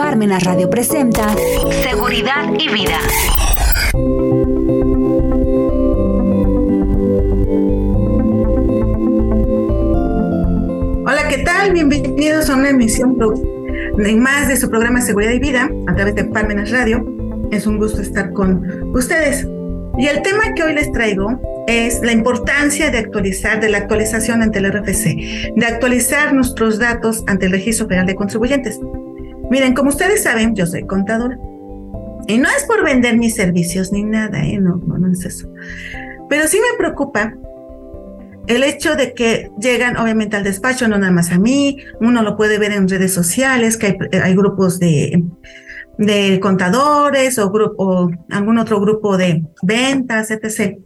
Parmenas 0.00 0.44
Radio 0.44 0.70
presenta 0.70 1.28
Seguridad 1.82 2.54
y 2.58 2.72
Vida. 2.72 2.98
Hola, 11.04 11.28
¿qué 11.28 11.42
tal? 11.44 11.74
Bienvenidos 11.74 12.48
a 12.48 12.56
una 12.56 12.70
emisión 12.70 13.18
más 14.16 14.48
de 14.48 14.56
su 14.56 14.70
programa 14.70 15.02
Seguridad 15.02 15.32
y 15.32 15.38
Vida 15.38 15.70
a 15.86 15.94
través 15.94 16.14
de 16.14 16.24
Parmenas 16.24 16.70
Radio. 16.70 17.04
Es 17.50 17.66
un 17.66 17.76
gusto 17.76 18.00
estar 18.00 18.32
con 18.32 18.94
ustedes. 18.94 19.46
Y 19.98 20.06
el 20.06 20.22
tema 20.22 20.54
que 20.56 20.62
hoy 20.62 20.72
les 20.72 20.90
traigo 20.92 21.38
es 21.66 22.00
la 22.02 22.12
importancia 22.12 22.90
de 22.90 22.96
actualizar, 22.96 23.60
de 23.60 23.68
la 23.68 23.76
actualización 23.76 24.40
ante 24.40 24.60
el 24.60 24.72
RFC, 24.72 25.52
de 25.56 25.66
actualizar 25.66 26.32
nuestros 26.32 26.78
datos 26.78 27.22
ante 27.26 27.44
el 27.44 27.52
Registro 27.52 27.86
Federal 27.86 28.06
de 28.06 28.14
Contribuyentes. 28.14 28.80
Miren, 29.50 29.74
como 29.74 29.90
ustedes 29.90 30.22
saben, 30.22 30.54
yo 30.54 30.66
soy 30.66 30.86
contadora. 30.86 31.38
Y 32.26 32.38
no 32.38 32.48
es 32.48 32.64
por 32.64 32.84
vender 32.84 33.16
mis 33.18 33.34
servicios 33.34 33.92
ni 33.92 34.04
nada, 34.04 34.44
¿eh? 34.44 34.58
no, 34.58 34.76
no, 34.76 34.98
no 34.98 35.12
es 35.12 35.24
eso. 35.24 35.52
Pero 36.28 36.46
sí 36.46 36.58
me 36.58 36.78
preocupa 36.78 37.34
el 38.46 38.62
hecho 38.62 38.96
de 38.96 39.14
que 39.14 39.50
llegan 39.60 39.96
obviamente 39.96 40.36
al 40.36 40.44
despacho, 40.44 40.88
no 40.88 40.98
nada 40.98 41.12
más 41.12 41.30
a 41.32 41.38
mí, 41.38 41.78
uno 42.00 42.22
lo 42.22 42.36
puede 42.36 42.58
ver 42.58 42.72
en 42.72 42.88
redes 42.88 43.12
sociales, 43.12 43.76
que 43.76 43.86
hay, 43.86 44.18
hay 44.18 44.34
grupos 44.34 44.78
de, 44.78 45.24
de 45.98 46.40
contadores 46.40 47.38
o, 47.38 47.50
grupo, 47.50 48.10
algún 48.30 48.58
otro 48.58 48.80
grupo 48.80 49.16
de 49.16 49.44
ventas, 49.62 50.30
etc. 50.30 50.78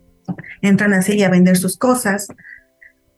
Entran 0.60 0.92
así 0.92 1.23
a 1.23 1.30
vender 1.30 1.56
sus 1.56 1.78
cosas 1.78 2.28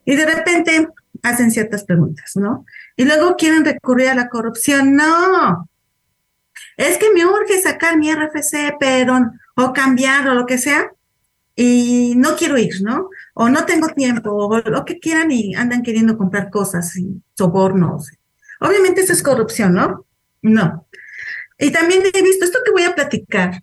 y 0.04 0.14
de 0.14 0.26
repente 0.26 0.88
hacen 1.22 1.50
ciertas 1.50 1.84
preguntas, 1.84 2.32
¿no? 2.36 2.64
Y 2.96 3.04
luego 3.04 3.36
quieren 3.36 3.64
recurrir 3.64 4.08
a 4.08 4.14
la 4.14 4.28
corrupción. 4.28 4.96
No, 4.96 5.68
es 6.76 6.98
que 6.98 7.12
me 7.12 7.24
urge 7.24 7.60
sacar 7.60 7.96
mi 7.96 8.12
RFC, 8.12 8.76
pero 8.78 9.18
o 9.56 9.72
cambiar 9.72 10.28
o 10.28 10.34
lo 10.34 10.46
que 10.46 10.58
sea 10.58 10.90
y 11.54 12.12
no 12.16 12.36
quiero 12.36 12.58
ir, 12.58 12.82
¿no? 12.82 13.08
O 13.32 13.48
no 13.48 13.64
tengo 13.64 13.88
tiempo, 13.88 14.30
o 14.30 14.58
lo 14.58 14.84
que 14.84 14.98
quieran 14.98 15.30
y 15.30 15.54
andan 15.54 15.82
queriendo 15.82 16.18
comprar 16.18 16.50
cosas 16.50 16.94
y 16.96 17.22
sobornos. 17.34 18.10
Obviamente 18.60 19.00
eso 19.00 19.14
es 19.14 19.22
corrupción, 19.22 19.72
¿no? 19.72 20.06
No. 20.42 20.86
Y 21.58 21.70
también 21.70 22.02
he 22.12 22.22
visto 22.22 22.44
esto 22.44 22.58
que 22.64 22.72
voy 22.72 22.82
a 22.82 22.94
platicar, 22.94 23.62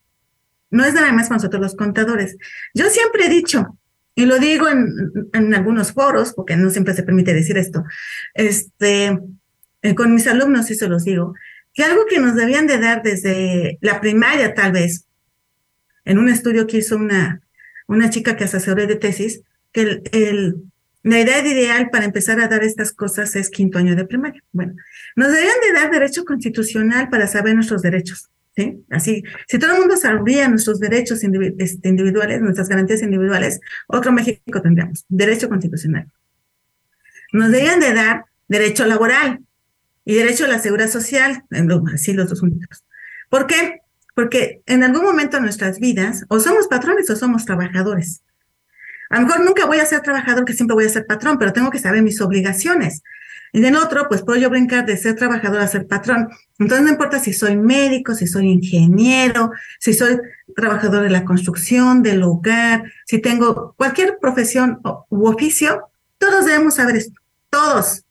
no 0.71 0.83
es 0.83 0.95
nada 0.95 1.11
más 1.11 1.27
para 1.27 1.37
nosotros 1.37 1.61
los 1.61 1.75
contadores. 1.75 2.35
Yo 2.73 2.89
siempre 2.89 3.27
he 3.27 3.29
dicho, 3.29 3.77
y 4.15 4.25
lo 4.25 4.37
digo 4.39 4.67
en, 4.69 5.53
algunos 5.53 5.93
foros, 5.93 6.33
porque 6.33 6.55
no 6.55 6.69
siempre 6.69 6.93
se 6.93 7.03
permite 7.03 7.33
decir 7.33 7.57
esto, 7.57 7.83
este, 8.33 9.17
eh, 9.81 9.95
con 9.95 10.13
mis 10.13 10.27
alumnos 10.27 10.67
se 10.67 10.87
los 10.87 11.03
digo, 11.03 11.33
que 11.73 11.83
algo 11.83 12.05
que 12.05 12.19
nos 12.19 12.35
debían 12.35 12.67
de 12.67 12.79
dar 12.79 13.01
desde 13.01 13.79
la 13.81 13.99
primaria 13.99 14.53
tal 14.53 14.71
vez, 14.71 15.07
en 16.05 16.19
un 16.19 16.29
estudio 16.29 16.67
que 16.67 16.77
hizo 16.77 16.95
una, 16.95 17.41
una 17.87 18.09
chica 18.09 18.35
que 18.35 18.43
asesoré 18.43 18.85
de 18.85 18.95
tesis, 18.95 19.41
que 19.71 20.01
el, 20.11 20.55
la 21.01 21.19
edad 21.19 21.43
ideal 21.43 21.89
para 21.89 22.05
empezar 22.05 22.39
a 22.39 22.47
dar 22.47 22.63
estas 22.63 22.93
cosas 22.93 23.35
es 23.35 23.49
quinto 23.49 23.77
año 23.77 23.95
de 23.95 24.05
primaria. 24.05 24.43
Bueno, 24.51 24.73
nos 25.15 25.29
deberían 25.29 25.59
de 25.61 25.73
dar 25.73 25.91
derecho 25.91 26.23
constitucional 26.23 27.09
para 27.09 27.27
saber 27.27 27.55
nuestros 27.55 27.81
derechos. 27.81 28.29
¿Sí? 28.55 28.83
Así, 28.89 29.23
si 29.47 29.59
todo 29.59 29.73
el 29.73 29.79
mundo 29.79 29.97
sabría 29.97 30.47
nuestros 30.47 30.79
derechos 30.79 31.23
este, 31.23 31.89
individuales, 31.89 32.41
nuestras 32.41 32.69
garantías 32.69 33.01
individuales, 33.01 33.59
otro 33.87 34.11
México 34.11 34.61
tendríamos. 34.61 35.05
Derecho 35.09 35.49
constitucional. 35.49 36.07
Nos 37.31 37.51
deberían 37.51 37.79
de 37.79 37.93
dar 37.93 38.25
derecho 38.47 38.85
laboral 38.85 39.39
y 40.05 40.15
derecho 40.15 40.45
a 40.45 40.49
la 40.49 40.59
seguridad 40.59 40.89
social, 40.89 41.43
así 41.93 42.13
los 42.13 42.29
dos 42.29 42.39
juntos. 42.39 42.83
¿Por 43.29 43.47
qué? 43.47 43.81
Porque 44.13 44.61
en 44.67 44.83
algún 44.83 45.03
momento 45.03 45.37
de 45.37 45.43
nuestras 45.43 45.79
vidas, 45.79 46.25
o 46.27 46.39
somos 46.39 46.67
patrones 46.67 47.09
o 47.09 47.15
somos 47.15 47.45
trabajadores. 47.45 48.21
A 49.09 49.19
lo 49.19 49.27
mejor 49.27 49.43
nunca 49.43 49.65
voy 49.65 49.79
a 49.79 49.85
ser 49.85 50.01
trabajador, 50.01 50.45
que 50.45 50.53
siempre 50.53 50.75
voy 50.75 50.85
a 50.85 50.89
ser 50.89 51.05
patrón, 51.05 51.37
pero 51.37 51.53
tengo 51.53 51.71
que 51.71 51.79
saber 51.79 52.03
mis 52.03 52.21
obligaciones. 52.21 53.01
Y 53.55 53.63
en 53.63 53.75
otro, 53.75 54.07
pues 54.09 54.23
puedo 54.23 54.39
yo 54.39 54.49
brincar 54.49 54.83
de 54.83 54.97
ser 54.97 55.15
trabajador 55.15 55.61
a 55.61 55.67
ser 55.67 55.85
patrón. 55.85 56.27
Entonces 56.57 56.83
no 56.83 56.91
importa 56.91 57.19
si 57.19 57.33
soy 57.33 57.55
médico, 57.55 58.15
si 58.15 58.25
soy 58.25 58.49
ingeniero, 58.49 59.51
si 59.79 59.93
soy 59.93 60.19
trabajador 60.55 61.03
de 61.03 61.11
la 61.11 61.23
construcción, 61.23 62.01
del 62.01 62.23
hogar, 62.23 62.91
si 63.05 63.19
tengo 63.19 63.75
cualquier 63.77 64.17
profesión 64.19 64.81
u 65.09 65.27
oficio, 65.27 65.83
todos 66.17 66.47
debemos 66.47 66.75
saber 66.75 66.95
esto. 66.95 67.13
Todos. 67.51 68.03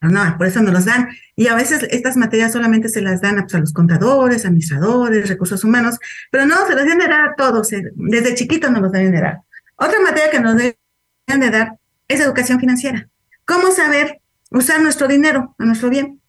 No, 0.00 0.36
por 0.36 0.48
eso 0.48 0.60
nos 0.62 0.72
los 0.72 0.84
dan. 0.84 1.10
Y 1.36 1.46
a 1.46 1.54
veces 1.54 1.86
estas 1.90 2.16
materias 2.16 2.52
solamente 2.52 2.88
se 2.88 3.00
las 3.00 3.20
dan 3.20 3.38
a 3.38 3.58
los 3.58 3.72
contadores, 3.72 4.44
administradores, 4.44 5.28
recursos 5.28 5.62
humanos, 5.62 5.98
pero 6.32 6.44
no, 6.44 6.66
se 6.66 6.74
las 6.74 6.84
deben 6.84 6.98
dar 6.98 7.12
a 7.12 7.34
todos. 7.36 7.72
Eh, 7.72 7.84
desde 7.94 8.34
chiquitos 8.34 8.70
nos 8.72 8.82
los 8.82 8.90
deben 8.90 9.12
de 9.12 9.20
dar. 9.20 9.42
Otra 9.76 10.00
materia 10.00 10.30
que 10.30 10.40
nos 10.40 10.56
deben 10.56 11.40
de 11.40 11.50
dar 11.50 11.78
es 12.08 12.20
educación 12.20 12.58
financiera. 12.58 13.08
¿Cómo 13.44 13.70
saber 13.70 14.20
usar 14.50 14.80
nuestro 14.80 15.08
dinero 15.08 15.54
a 15.58 15.64
nuestro 15.64 15.90
bien? 15.90 16.20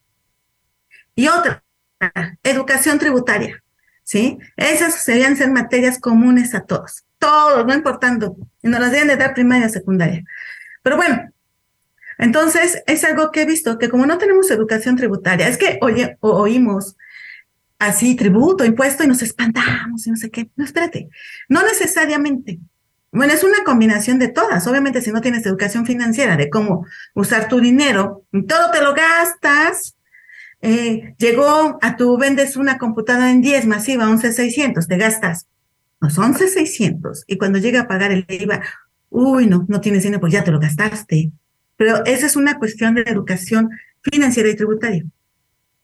Y 1.15 1.27
otra, 1.27 1.63
educación 2.43 2.99
tributaria. 2.99 3.63
¿Sí? 4.03 4.37
Esas 4.55 5.03
serían 5.03 5.35
ser 5.35 5.51
materias 5.51 5.99
comunes 5.99 6.55
a 6.55 6.61
todos. 6.61 7.03
Todos, 7.19 7.65
no 7.65 7.73
importando. 7.73 8.37
Y 8.61 8.69
nos 8.69 8.79
las 8.79 8.91
deben 8.91 9.09
de 9.09 9.17
dar 9.17 9.33
primaria, 9.33 9.67
secundaria. 9.67 10.23
Pero 10.81 10.95
bueno, 10.95 11.29
entonces 12.17 12.81
es 12.87 13.03
algo 13.03 13.31
que 13.31 13.41
he 13.41 13.45
visto, 13.45 13.77
que 13.77 13.89
como 13.89 14.05
no 14.05 14.17
tenemos 14.17 14.49
educación 14.49 14.95
tributaria, 14.95 15.47
es 15.47 15.57
que 15.57 15.77
oye, 15.81 16.17
oímos 16.21 16.95
así 17.79 18.15
tributo, 18.15 18.65
impuesto 18.65 19.03
y 19.03 19.07
nos 19.07 19.21
espantamos 19.21 20.07
y 20.07 20.11
no 20.11 20.17
sé 20.17 20.31
qué. 20.31 20.49
No, 20.55 20.65
espérate, 20.65 21.09
no 21.49 21.61
necesariamente. 21.63 22.59
Bueno, 23.11 23.33
es 23.33 23.43
una 23.43 23.63
combinación 23.63 24.19
de 24.19 24.27
todas. 24.27 24.67
Obviamente, 24.67 25.01
si 25.01 25.11
no 25.11 25.21
tienes 25.21 25.45
educación 25.45 25.85
financiera 25.85 26.35
de 26.37 26.49
cómo 26.49 26.85
usar 27.13 27.47
tu 27.47 27.59
dinero, 27.59 28.23
todo 28.47 28.71
te 28.71 28.81
lo 28.81 28.93
gastas. 28.93 29.95
Eh, 30.61 31.15
llegó 31.17 31.77
a 31.81 31.95
tu, 31.95 32.17
vendes 32.17 32.57
una 32.57 32.77
computadora 32.77 33.31
en 33.31 33.41
10 33.41 33.67
masiva, 33.67 34.09
11,600, 34.09 34.87
te 34.87 34.97
gastas 34.97 35.47
los 35.99 36.17
11,600. 36.17 37.23
Y 37.27 37.37
cuando 37.37 37.59
llega 37.59 37.81
a 37.81 37.87
pagar 37.87 38.11
el 38.11 38.25
IVA, 38.27 38.61
uy, 39.09 39.47
no, 39.47 39.65
no 39.67 39.81
tienes 39.81 40.03
dinero, 40.03 40.19
pues 40.19 40.33
ya 40.33 40.43
te 40.43 40.51
lo 40.51 40.59
gastaste. 40.59 41.31
Pero 41.75 42.03
esa 42.05 42.25
es 42.25 42.35
una 42.35 42.57
cuestión 42.57 42.95
de 42.95 43.01
educación 43.01 43.69
financiera 44.01 44.49
y 44.49 44.55
tributaria. 44.55 45.05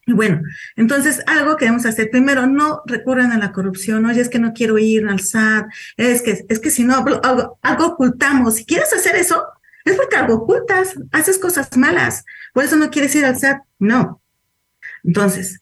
Y 0.06 0.14
bueno, 0.14 0.42
entonces 0.76 1.22
algo 1.28 1.56
que 1.56 1.66
debemos 1.66 1.86
hacer, 1.86 2.10
primero, 2.10 2.46
no 2.46 2.82
recurran 2.86 3.32
a 3.32 3.38
la 3.38 3.54
corrupción, 3.54 4.06
oye, 4.06 4.20
es 4.20 4.30
que 4.30 4.40
no 4.40 4.54
quiero 4.54 4.78
ir 4.78 5.08
al 5.08 5.22
SAT, 5.22 5.68
es 5.96 6.22
que, 6.22 6.46
es 6.50 6.60
que 6.60 6.72
si 6.72 6.84
no, 6.84 6.96
algo, 6.96 7.58
algo 7.62 7.86
ocultamos. 7.86 8.56
Si 8.56 8.66
quieres 8.66 8.92
hacer 8.92 9.16
eso, 9.16 9.46
es 9.86 9.96
porque 9.96 10.18
algo 10.18 10.36
ocultas, 10.36 10.96
haces 11.12 11.40
cosas 11.40 11.78
malas, 11.78 12.26
por 12.54 12.66
eso 12.66 12.76
no 12.76 12.90
quieres 12.90 13.16
ir 13.16 13.26
al 13.26 13.40
SAT. 13.40 13.62
No. 13.80 14.22
Entonces, 15.04 15.62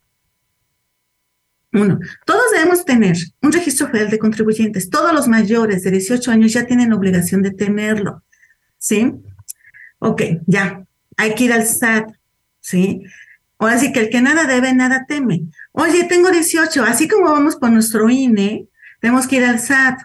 uno, 1.73 1.99
todos 2.25 2.43
debemos 2.51 2.83
tener 2.83 3.15
un 3.41 3.51
registro 3.51 3.87
federal 3.87 4.09
de 4.09 4.19
contribuyentes. 4.19 4.89
Todos 4.89 5.13
los 5.13 5.27
mayores 5.27 5.83
de 5.83 5.91
18 5.91 6.31
años 6.31 6.51
ya 6.51 6.65
tienen 6.65 6.91
obligación 6.91 7.41
de 7.41 7.51
tenerlo. 7.51 8.23
¿Sí? 8.77 9.13
Ok, 9.99 10.21
ya, 10.47 10.83
hay 11.15 11.35
que 11.35 11.45
ir 11.45 11.53
al 11.53 11.65
SAT. 11.65 12.11
¿Sí? 12.59 13.03
Ahora 13.61 13.77
sí 13.77 13.93
que 13.93 13.99
el 13.99 14.09
que 14.09 14.21
nada 14.21 14.45
debe, 14.45 14.73
nada 14.73 15.05
teme. 15.07 15.43
Oye, 15.71 16.05
tengo 16.05 16.31
18, 16.31 16.83
así 16.83 17.07
como 17.07 17.29
vamos 17.29 17.57
por 17.57 17.69
nuestro 17.69 18.09
INE, 18.09 18.67
tenemos 18.99 19.27
que 19.27 19.35
ir 19.35 19.45
al 19.45 19.59
SAT. 19.59 19.99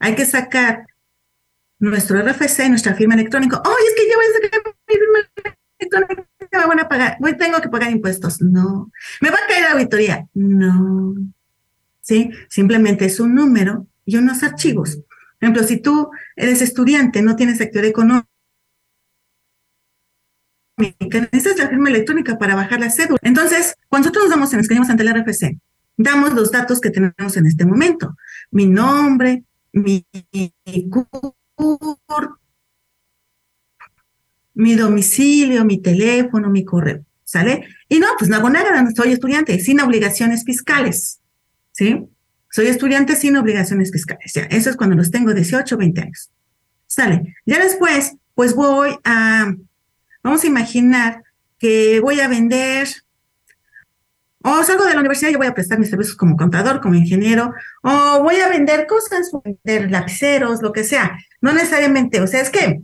Hay 0.00 0.16
que 0.16 0.26
sacar 0.26 0.88
nuestro 1.78 2.20
RFC, 2.20 2.68
nuestra 2.68 2.94
firma 2.94 3.14
electrónica. 3.14 3.62
Oye, 3.64 3.86
es 3.86 3.94
que 3.94 4.10
yo 4.10 4.16
voy 4.16 4.24
a 4.26 4.32
sacar 4.32 4.60
mi 4.64 4.94
firma 4.94 5.18
electrónica, 5.78 6.26
me 6.50 6.66
van 6.66 6.80
a 6.80 6.88
pagar, 6.88 7.16
voy, 7.20 7.36
tengo 7.36 7.60
que 7.60 7.68
pagar 7.68 7.92
impuestos. 7.92 8.42
No. 8.42 8.90
¿Me 9.20 9.30
va 9.30 9.36
a 9.36 9.46
caer 9.46 9.62
la 9.62 9.72
auditoría? 9.74 10.26
No. 10.34 11.14
¿Sí? 12.00 12.32
Simplemente 12.48 13.04
es 13.04 13.20
un 13.20 13.36
número 13.36 13.86
y 14.04 14.16
unos 14.16 14.42
archivos. 14.42 14.96
Por 14.96 15.06
ejemplo, 15.42 15.62
si 15.62 15.76
tú 15.76 16.10
eres 16.34 16.60
estudiante, 16.60 17.22
no 17.22 17.36
tienes 17.36 17.60
actividad 17.60 17.88
económica, 17.88 18.26
necesitas 20.76 21.58
la 21.58 21.68
firma 21.68 21.88
electrónica 21.88 22.38
para 22.38 22.54
bajar 22.54 22.80
la 22.80 22.90
cédula. 22.90 23.18
Entonces, 23.22 23.76
cuando 23.88 24.08
nosotros 24.08 24.24
nos 24.24 24.30
damos, 24.30 24.52
en 24.52 24.60
escribimos 24.60 24.90
ante 24.90 25.02
el 25.02 25.14
RFC, 25.14 25.58
damos 25.96 26.34
los 26.34 26.50
datos 26.50 26.80
que 26.80 26.90
tenemos 26.90 27.36
en 27.36 27.46
este 27.46 27.64
momento. 27.64 28.16
Mi 28.50 28.66
nombre, 28.66 29.44
mi 29.72 30.06
CUR, 30.90 32.38
mi 34.54 34.74
domicilio, 34.74 35.64
mi 35.64 35.78
teléfono, 35.78 36.50
mi 36.50 36.64
correo, 36.64 37.04
¿sale? 37.24 37.66
Y 37.88 37.98
no, 37.98 38.06
pues 38.18 38.30
no 38.30 38.36
hago 38.36 38.50
nada, 38.50 38.90
soy 38.94 39.12
estudiante, 39.12 39.58
sin 39.60 39.80
obligaciones 39.80 40.44
fiscales, 40.44 41.20
¿sí? 41.72 42.04
Soy 42.50 42.68
estudiante 42.68 43.16
sin 43.16 43.36
obligaciones 43.36 43.92
fiscales, 43.92 44.32
eso 44.50 44.70
es 44.70 44.76
cuando 44.76 44.96
los 44.96 45.10
tengo 45.10 45.34
18 45.34 45.76
20 45.76 46.00
años. 46.00 46.30
¿Sale? 46.86 47.34
Ya 47.44 47.58
después, 47.58 48.16
pues 48.34 48.54
voy 48.54 48.96
a 49.04 49.54
Vamos 50.26 50.42
a 50.42 50.48
imaginar 50.48 51.22
que 51.56 52.00
voy 52.00 52.18
a 52.18 52.26
vender 52.26 52.88
O 54.42 54.64
salgo 54.64 54.84
de 54.84 54.94
la 54.94 54.98
universidad 54.98 55.30
y 55.30 55.36
voy 55.36 55.46
a 55.46 55.54
prestar 55.54 55.78
mis 55.78 55.88
servicios 55.88 56.16
como 56.16 56.36
contador, 56.36 56.80
como 56.80 56.96
ingeniero, 56.96 57.54
o 57.84 58.22
voy 58.24 58.40
a 58.40 58.48
vender 58.48 58.88
cosas, 58.88 59.30
vender 59.44 59.88
lapiceros, 59.88 60.62
lo 60.62 60.72
que 60.72 60.82
sea. 60.82 61.16
No 61.40 61.52
necesariamente, 61.52 62.20
o 62.20 62.26
sea, 62.26 62.40
es 62.40 62.50
que 62.50 62.80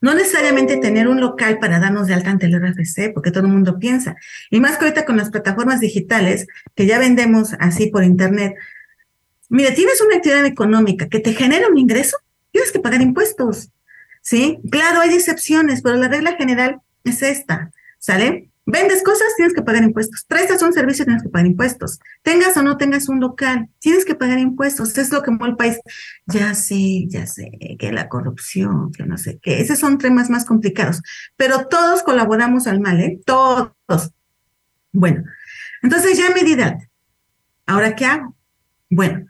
no 0.00 0.14
necesariamente 0.14 0.78
tener 0.78 1.06
un 1.06 1.20
local 1.20 1.58
para 1.58 1.80
darnos 1.80 2.06
de 2.06 2.14
alta 2.14 2.30
ante 2.30 2.46
el 2.46 2.58
RFC, 2.58 3.12
porque 3.12 3.30
todo 3.30 3.44
el 3.44 3.52
mundo 3.52 3.78
piensa. 3.78 4.16
Y 4.50 4.58
más 4.60 4.78
que 4.78 4.86
ahorita 4.86 5.04
con 5.04 5.18
las 5.18 5.28
plataformas 5.28 5.80
digitales, 5.80 6.46
que 6.74 6.86
ya 6.86 6.98
vendemos 6.98 7.56
así 7.60 7.88
por 7.88 8.04
internet. 8.04 8.54
Mire, 9.50 9.72
tienes 9.72 10.00
una 10.00 10.16
actividad 10.16 10.46
económica 10.46 11.10
que 11.10 11.20
te 11.20 11.34
genera 11.34 11.68
un 11.68 11.76
ingreso, 11.76 12.16
tienes 12.52 12.72
que 12.72 12.80
pagar 12.80 13.02
impuestos. 13.02 13.70
¿Sí? 14.28 14.58
Claro, 14.70 15.00
hay 15.00 15.14
excepciones, 15.14 15.80
pero 15.80 15.96
la 15.96 16.06
regla 16.06 16.36
general 16.36 16.82
es 17.02 17.22
esta. 17.22 17.70
¿Sale? 17.98 18.50
Vendes 18.66 19.02
cosas, 19.02 19.26
tienes 19.38 19.54
que 19.54 19.62
pagar 19.62 19.82
impuestos. 19.82 20.22
Prestas 20.28 20.60
un 20.60 20.74
servicio, 20.74 21.06
tienes 21.06 21.22
que 21.22 21.30
pagar 21.30 21.46
impuestos. 21.46 21.98
Tengas 22.20 22.54
o 22.58 22.62
no 22.62 22.76
tengas 22.76 23.08
un 23.08 23.20
local, 23.20 23.70
tienes 23.78 24.04
que 24.04 24.14
pagar 24.14 24.38
impuestos. 24.38 24.98
Es 24.98 25.10
lo 25.10 25.22
que 25.22 25.30
mueve 25.30 25.52
el 25.52 25.56
país. 25.56 25.80
Ya 26.26 26.54
sé, 26.54 27.06
ya 27.08 27.26
sé, 27.26 27.50
que 27.78 27.90
la 27.90 28.10
corrupción, 28.10 28.92
que 28.92 29.06
no 29.06 29.16
sé 29.16 29.38
qué. 29.40 29.62
Esos 29.62 29.78
son 29.78 29.96
temas 29.96 30.28
más 30.28 30.44
complicados. 30.44 31.00
Pero 31.38 31.66
todos 31.66 32.02
colaboramos 32.02 32.66
al 32.66 32.80
mal, 32.80 33.00
¿eh? 33.00 33.18
Todos. 33.24 33.72
Bueno, 34.92 35.24
entonces 35.80 36.18
ya 36.18 36.28
me 36.34 36.88
¿Ahora 37.64 37.96
qué 37.96 38.04
hago? 38.04 38.36
Bueno, 38.90 39.24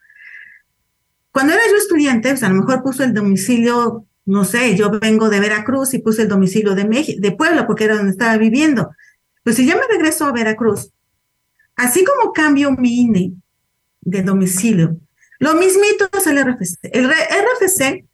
cuando 1.30 1.52
era 1.52 1.62
yo 1.70 1.76
estudiante, 1.76 2.30
pues 2.30 2.42
a 2.42 2.48
lo 2.48 2.56
mejor 2.56 2.82
puso 2.82 3.04
el 3.04 3.14
domicilio, 3.14 4.07
no 4.28 4.44
sé, 4.44 4.76
yo 4.76 4.90
vengo 5.00 5.28
de 5.28 5.40
Veracruz 5.40 5.94
y 5.94 5.98
puse 5.98 6.22
el 6.22 6.28
domicilio 6.28 6.74
de, 6.74 6.86
México, 6.86 7.18
de 7.20 7.32
Puebla 7.32 7.66
porque 7.66 7.84
era 7.84 7.96
donde 7.96 8.12
estaba 8.12 8.36
viviendo 8.36 8.90
pues 9.48 9.56
si 9.56 9.66
yo 9.66 9.76
me 9.76 9.86
regreso 9.88 10.26
a 10.26 10.32
Veracruz, 10.32 10.90
así 11.74 12.04
como 12.04 12.34
cambio 12.34 12.72
mi 12.72 13.00
INE 13.00 13.32
de 14.02 14.22
domicilio, 14.22 14.98
lo 15.38 15.54
mismito 15.54 16.06
es 16.12 16.26
el 16.26 16.44
RFC. 16.44 16.78
El 16.82 17.08
RFC, 17.08 18.04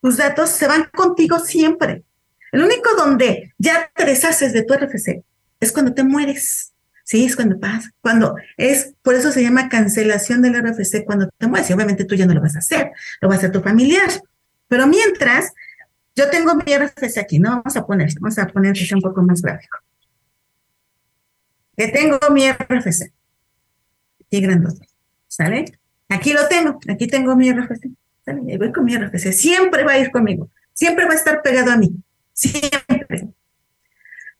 tus 0.00 0.18
datos 0.18 0.50
se 0.50 0.68
van 0.68 0.88
contigo 0.94 1.40
siempre. 1.40 2.04
El 2.52 2.62
único 2.62 2.94
donde 2.96 3.52
ya 3.58 3.90
te 3.92 4.04
deshaces 4.04 4.52
de 4.52 4.62
tu 4.62 4.74
RFC 4.74 5.24
es 5.58 5.72
cuando 5.72 5.92
te 5.94 6.04
mueres. 6.04 6.72
Sí, 7.02 7.24
es 7.24 7.34
cuando 7.34 7.58
pasa. 7.58 7.90
Cuando 8.00 8.36
es, 8.56 8.94
por 9.02 9.16
eso 9.16 9.32
se 9.32 9.42
llama 9.42 9.68
cancelación 9.68 10.42
del 10.42 10.62
RFC 10.62 11.04
cuando 11.04 11.28
te 11.38 11.48
mueres. 11.48 11.70
Y 11.70 11.72
obviamente 11.72 12.04
tú 12.04 12.14
ya 12.14 12.26
no 12.26 12.34
lo 12.34 12.40
vas 12.40 12.54
a 12.54 12.60
hacer, 12.60 12.92
lo 13.20 13.28
va 13.28 13.34
a 13.34 13.38
hacer 13.38 13.50
tu 13.50 13.62
familiar. 13.62 14.10
Pero 14.72 14.86
mientras, 14.86 15.52
yo 16.16 16.30
tengo 16.30 16.54
mi 16.54 16.74
RFC 16.74 17.18
aquí, 17.18 17.38
¿no? 17.38 17.50
Vamos 17.50 17.76
a 17.76 17.84
poner, 17.84 18.08
vamos 18.18 18.38
a 18.38 18.46
poner 18.46 18.74
un 18.94 19.02
poco 19.02 19.22
más 19.22 19.42
gráfico 19.42 19.76
que 21.76 21.88
tengo 21.88 22.18
mi 22.30 22.50
RFC. 22.50 23.12
Aquí 24.24 24.40
grandote. 24.40 24.88
¿Sale? 25.28 25.66
Aquí 26.08 26.32
lo 26.32 26.48
tengo, 26.48 26.80
aquí 26.88 27.06
tengo 27.06 27.36
mi 27.36 27.52
RFC. 27.52 27.90
¿Sale? 28.24 28.40
Y 28.46 28.56
voy 28.56 28.72
con 28.72 28.86
mi 28.86 28.96
RFC. 28.96 29.32
Siempre 29.34 29.84
va 29.84 29.92
a 29.92 29.98
ir 29.98 30.10
conmigo. 30.10 30.48
Siempre 30.72 31.04
va 31.04 31.12
a 31.12 31.16
estar 31.16 31.42
pegado 31.42 31.70
a 31.70 31.76
mí. 31.76 31.90
Siempre. 32.32 33.28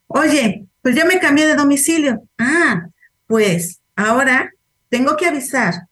Oye, 0.07 0.67
pues 0.81 0.95
ya 0.95 1.05
me 1.05 1.21
cambié 1.21 1.47
de 1.47 1.57
domicilio. 1.57 2.27
Ah, 2.39 2.87
pues 3.27 3.83
ahora 3.97 4.51
tengo 4.89 5.15
que 5.19 5.27
avisar. 5.27 5.89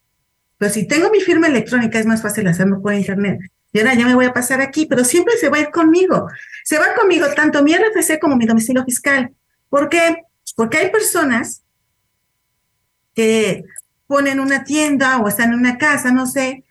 Pero 0.57 0.73
si 0.73 0.87
tengo 0.87 1.11
mi 1.11 1.21
firma 1.21 1.47
electrónica 1.47 1.99
es 1.99 2.07
más 2.07 2.23
fácil 2.23 2.47
hacerlo 2.49 2.81
por 2.81 2.95
internet. 2.95 3.39
Y 3.73 3.79
ahora 3.79 3.95
ya 3.95 4.07
me 4.07 4.15
voy 4.15 4.27
a 4.27 4.33
pasar 4.33 4.61
aquí, 4.61 4.87
pero 4.87 5.05
siempre 5.05 5.37
se 5.37 5.49
va 5.49 5.59
a 5.59 5.61
ir 5.61 5.71
conmigo. 5.71 6.29
Se 6.65 6.79
va 6.79 6.95
conmigo 6.95 7.27
tanto 7.35 7.63
mi 7.63 7.75
RFC 7.75 8.19
como 8.21 8.37
mi 8.37 8.47
domicilio 8.47 8.85
fiscal. 8.85 9.33
¿Por 9.69 9.89
qué? 9.89 10.25
Porque 10.57 10.79
hay 10.79 10.91
personas 10.91 11.63
que 13.15 13.65
ponen 14.07 14.41
una 14.41 14.65
tienda 14.65 15.19
o 15.19 15.29
están 15.29 15.53
en 15.53 15.61
una 15.61 15.79
casa, 15.79 16.11
no 16.11 16.27
sé, 16.27 16.65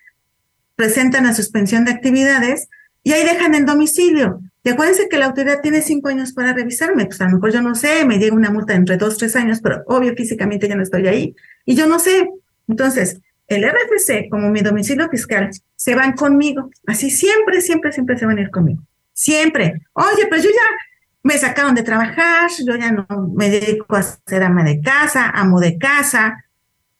presentan 0.75 1.25
la 1.25 1.33
suspensión 1.33 1.85
de 1.85 1.91
actividades 1.91 2.67
y 3.03 3.13
ahí 3.13 3.23
dejan 3.23 3.55
el 3.55 3.65
domicilio. 3.65 4.41
Y 4.63 4.69
acuérdense 4.69 5.07
que 5.07 5.17
la 5.17 5.27
autoridad 5.27 5.61
tiene 5.61 5.81
cinco 5.81 6.09
años 6.09 6.33
para 6.33 6.53
revisarme. 6.53 7.05
Pues 7.05 7.21
a 7.21 7.25
lo 7.25 7.31
mejor 7.31 7.53
yo 7.53 7.61
no 7.61 7.75
sé, 7.75 8.03
me 8.05 8.17
llega 8.17 8.35
una 8.35 8.51
multa 8.51 8.73
entre 8.75 8.97
dos, 8.97 9.17
tres 9.17 9.35
años, 9.35 9.61
pero 9.61 9.83
obvio 9.87 10.13
físicamente 10.15 10.67
ya 10.67 10.75
no 10.75 10.83
estoy 10.83 11.07
ahí. 11.07 11.35
Y 11.65 11.75
yo 11.75 11.87
no 11.87 11.97
sé. 11.99 12.29
Entonces, 12.67 13.21
el 13.49 13.63
RFC, 13.63 14.29
como 14.29 14.49
mi 14.49 14.61
domicilio 14.61 15.09
fiscal, 15.09 15.49
se 15.75 15.95
van 15.95 16.13
conmigo. 16.13 16.69
Así 16.87 17.09
siempre, 17.09 17.61
siempre, 17.61 17.91
siempre 17.91 18.17
se 18.17 18.25
van 18.25 18.37
a 18.37 18.41
ir 18.41 18.51
conmigo. 18.51 18.83
Siempre. 19.13 19.81
Oye, 19.93 20.27
pues 20.27 20.43
yo 20.43 20.49
ya 20.49 20.77
me 21.23 21.37
sacaron 21.37 21.75
de 21.75 21.83
trabajar, 21.83 22.49
yo 22.65 22.75
ya 22.75 22.91
no 22.91 23.05
me 23.35 23.49
dedico 23.49 23.95
a 23.95 24.03
ser 24.03 24.43
ama 24.43 24.63
de 24.63 24.81
casa, 24.81 25.29
amo 25.29 25.59
de 25.59 25.77
casa, 25.77 26.45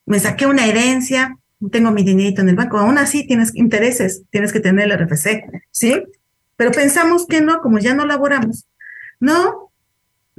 me 0.05 0.19
saqué 0.19 0.45
una 0.45 0.65
herencia, 0.65 1.37
tengo 1.71 1.91
mi 1.91 2.03
dinerito 2.03 2.41
en 2.41 2.49
el 2.49 2.55
banco, 2.55 2.77
aún 2.77 2.97
así 2.97 3.25
tienes 3.25 3.55
intereses, 3.55 4.23
tienes 4.29 4.51
que 4.51 4.59
tener 4.59 4.91
el 4.91 4.97
RFC, 4.97 5.45
¿sí? 5.71 6.03
Pero 6.55 6.71
pensamos 6.71 7.27
que 7.27 7.41
no, 7.41 7.61
como 7.61 7.79
ya 7.79 7.93
no 7.93 8.05
laboramos, 8.05 8.65
no, 9.19 9.71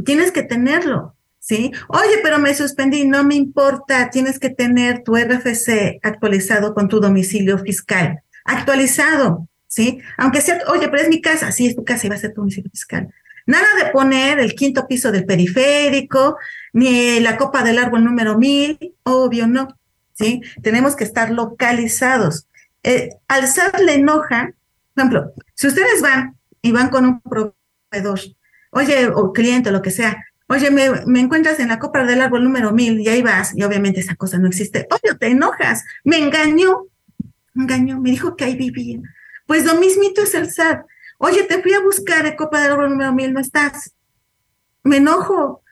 tienes 0.05 0.33
que 0.33 0.43
tenerlo, 0.43 1.15
¿sí? 1.41 1.73
Oye, 1.89 2.21
pero 2.23 2.39
me 2.39 2.55
suspendí, 2.55 3.07
no 3.07 3.25
me 3.25 3.35
importa, 3.35 4.11
tienes 4.11 4.39
que 4.39 4.51
tener 4.51 5.03
tu 5.03 5.17
RFC 5.17 5.99
actualizado 6.03 6.75
con 6.75 6.89
tu 6.89 7.01
domicilio 7.01 7.59
fiscal, 7.59 8.23
actualizado, 8.45 9.49
¿sí? 9.67 10.01
Aunque 10.19 10.43
sea, 10.43 10.61
oye, 10.69 10.89
pero 10.89 11.03
es 11.03 11.09
mi 11.09 11.21
casa, 11.21 11.51
sí, 11.51 11.67
es 11.67 11.75
tu 11.75 11.85
casa 11.85 12.07
y 12.07 12.11
va 12.11 12.17
a 12.17 12.19
ser 12.19 12.33
tu 12.33 12.43
domicilio 12.43 12.71
fiscal. 12.71 13.13
Nada 13.47 13.67
de 13.83 13.91
poner 13.91 14.39
el 14.39 14.55
quinto 14.55 14.87
piso 14.87 15.11
del 15.11 15.25
periférico, 15.25 16.37
ni 16.73 17.19
la 17.19 17.37
copa 17.37 17.65
del 17.65 17.79
árbol 17.79 18.05
número 18.05 18.39
mil, 18.39 18.95
obvio 19.03 19.49
no, 19.49 19.77
¿sí? 20.13 20.43
Tenemos 20.63 20.95
que 20.95 21.05
estar 21.05 21.31
localizados. 21.31 22.47
Eh, 22.83 23.11
al 23.29 23.49
SAT 23.49 23.81
le 23.81 23.95
enoja, 23.95 24.53
por 24.95 25.05
ejemplo, 25.05 25.33
si 25.55 25.67
ustedes 25.67 26.01
van 26.03 26.37
y 26.63 26.71
van 26.71 26.91
con 26.91 27.07
un 27.07 27.21
proveedor, 27.21 28.21
oye, 28.71 29.09
o 29.09 29.33
cliente, 29.33 29.73
lo 29.73 29.83
que 29.83 29.91
sea, 29.91 30.17
oye, 30.51 30.69
me, 30.73 31.21
encuentras 31.21 31.61
en 31.61 31.69
la 31.69 31.79
copa 31.79 32.03
del 32.05 32.21
árbol 32.21 32.43
número 32.43 32.73
mil 32.73 32.99
y 32.99 33.09
ahí 33.09 33.23
vas, 33.23 33.57
y 33.57 33.63
obviamente 33.63 34.01
esa 34.01 34.17
cosa 34.17 34.37
no 34.37 34.49
existe. 34.49 34.89
Oye, 34.91 35.15
te 35.15 35.29
enojas, 35.29 35.85
me 36.03 36.19
engañó, 36.19 36.87
me 37.55 37.63
engañó, 37.63 38.01
me 38.01 38.11
dijo 38.11 38.35
que 38.35 38.45
ahí 38.45 38.57
vivía. 38.57 38.99
Pues 39.47 39.65
lo 39.65 39.77
mismito 39.77 40.23
es 40.23 40.35
el 40.35 40.51
SAT. 40.51 40.85
Oye, 41.19 41.45
te 41.45 41.63
fui 41.63 41.73
a 41.73 41.81
buscar 41.81 42.27
en 42.27 42.35
Copa 42.35 42.61
del 42.61 42.73
Oro 42.73 42.89
número 42.89 43.13
1000, 43.13 43.33
no 43.33 43.39
estás. 43.39 43.95
Me 44.83 44.97
enojo. 44.97 45.63